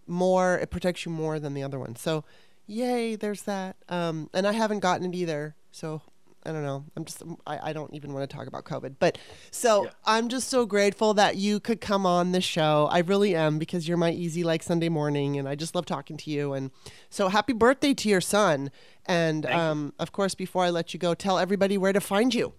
[0.06, 1.96] more it protects you more than the other one.
[1.96, 2.24] So
[2.66, 3.76] yay, there's that.
[3.88, 5.54] Um and I haven't gotten it either.
[5.70, 6.02] So
[6.44, 6.84] I don't know.
[6.96, 8.96] I'm just I, I don't even want to talk about COVID.
[9.00, 9.18] But
[9.50, 9.90] so Yeah.
[10.04, 12.88] I'm just so grateful that you could come on the show.
[12.92, 16.16] I really am because you're my easy like Sunday morning and I just love talking
[16.18, 16.70] to you and
[17.10, 18.70] so happy birthday to your son.
[19.06, 19.60] And Thank you.
[19.60, 22.52] um of course before I let you go, tell everybody where to find you.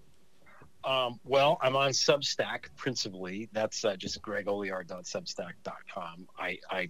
[0.87, 3.49] Um, well, I'm on Substack principally.
[3.51, 6.27] That's uh, just gregolear.substack.com.
[6.39, 6.89] I, I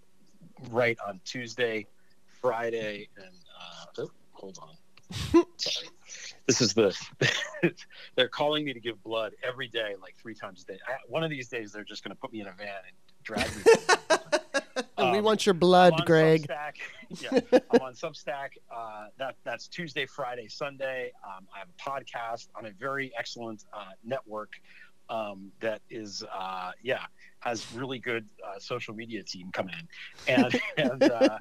[0.70, 1.88] write on Tuesday,
[2.40, 4.76] Friday, and uh, oh, hold on.
[5.58, 5.88] Sorry.
[6.46, 6.96] This is the.
[8.16, 10.80] they're calling me to give blood every day, like three times a day.
[10.88, 12.96] I, one of these days, they're just going to put me in a van and
[13.24, 13.64] drag me.
[14.98, 16.48] And we Um, want your blood, Greg.
[16.48, 16.74] Substack.
[17.22, 17.40] Yeah,
[17.72, 18.50] I'm on Substack.
[18.70, 21.14] Uh, that that's Tuesday, Friday, Sunday.
[21.26, 24.52] Um, I have a podcast on a very excellent uh, network
[25.10, 27.06] um, that is, uh, yeah,
[27.40, 29.74] has really good uh, social media team coming
[30.28, 31.38] in, and and uh,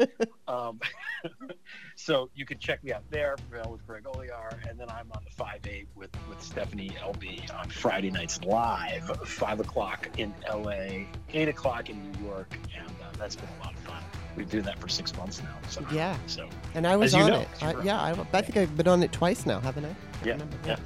[0.47, 0.79] um,
[1.97, 3.35] so you can check me out there
[3.69, 7.69] with Greg Olear, and then I'm on the five eight with with Stephanie LB on
[7.71, 13.37] Friday nights live, five o'clock in LA, eight o'clock in New York, and uh, that's
[13.37, 14.03] been a lot of fun.
[14.37, 15.55] We've been doing that for six months now.
[15.69, 16.17] So Yeah.
[16.27, 17.49] so And I was on know, it.
[17.63, 19.95] I, yeah, I, I think I've been on it twice now, haven't I?
[20.25, 20.45] yeah, yeah.
[20.67, 20.77] yeah.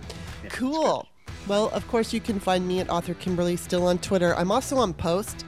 [0.44, 1.06] yeah, Cool.
[1.48, 4.34] Well, of course, you can find me at Author Kimberly, still on Twitter.
[4.36, 5.44] I'm also on Post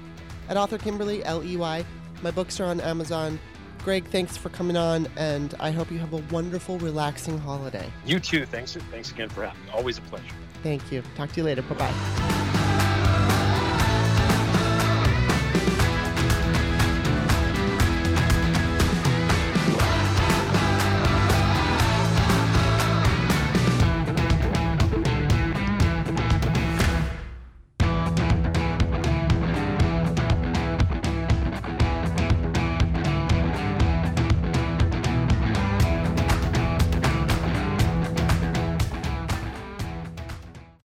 [0.49, 1.85] at Author Kimberly, L E Y.
[2.23, 3.39] My books are on Amazon.
[3.85, 7.91] Greg, thanks for coming on, and I hope you have a wonderful, relaxing holiday.
[8.07, 8.47] You too.
[8.47, 8.75] Thanks.
[8.93, 9.71] Thanks again for having me.
[9.73, 10.25] Always a pleasure.
[10.63, 11.03] Thank you.
[11.17, 11.63] Talk to you later.
[11.63, 12.39] Bye bye.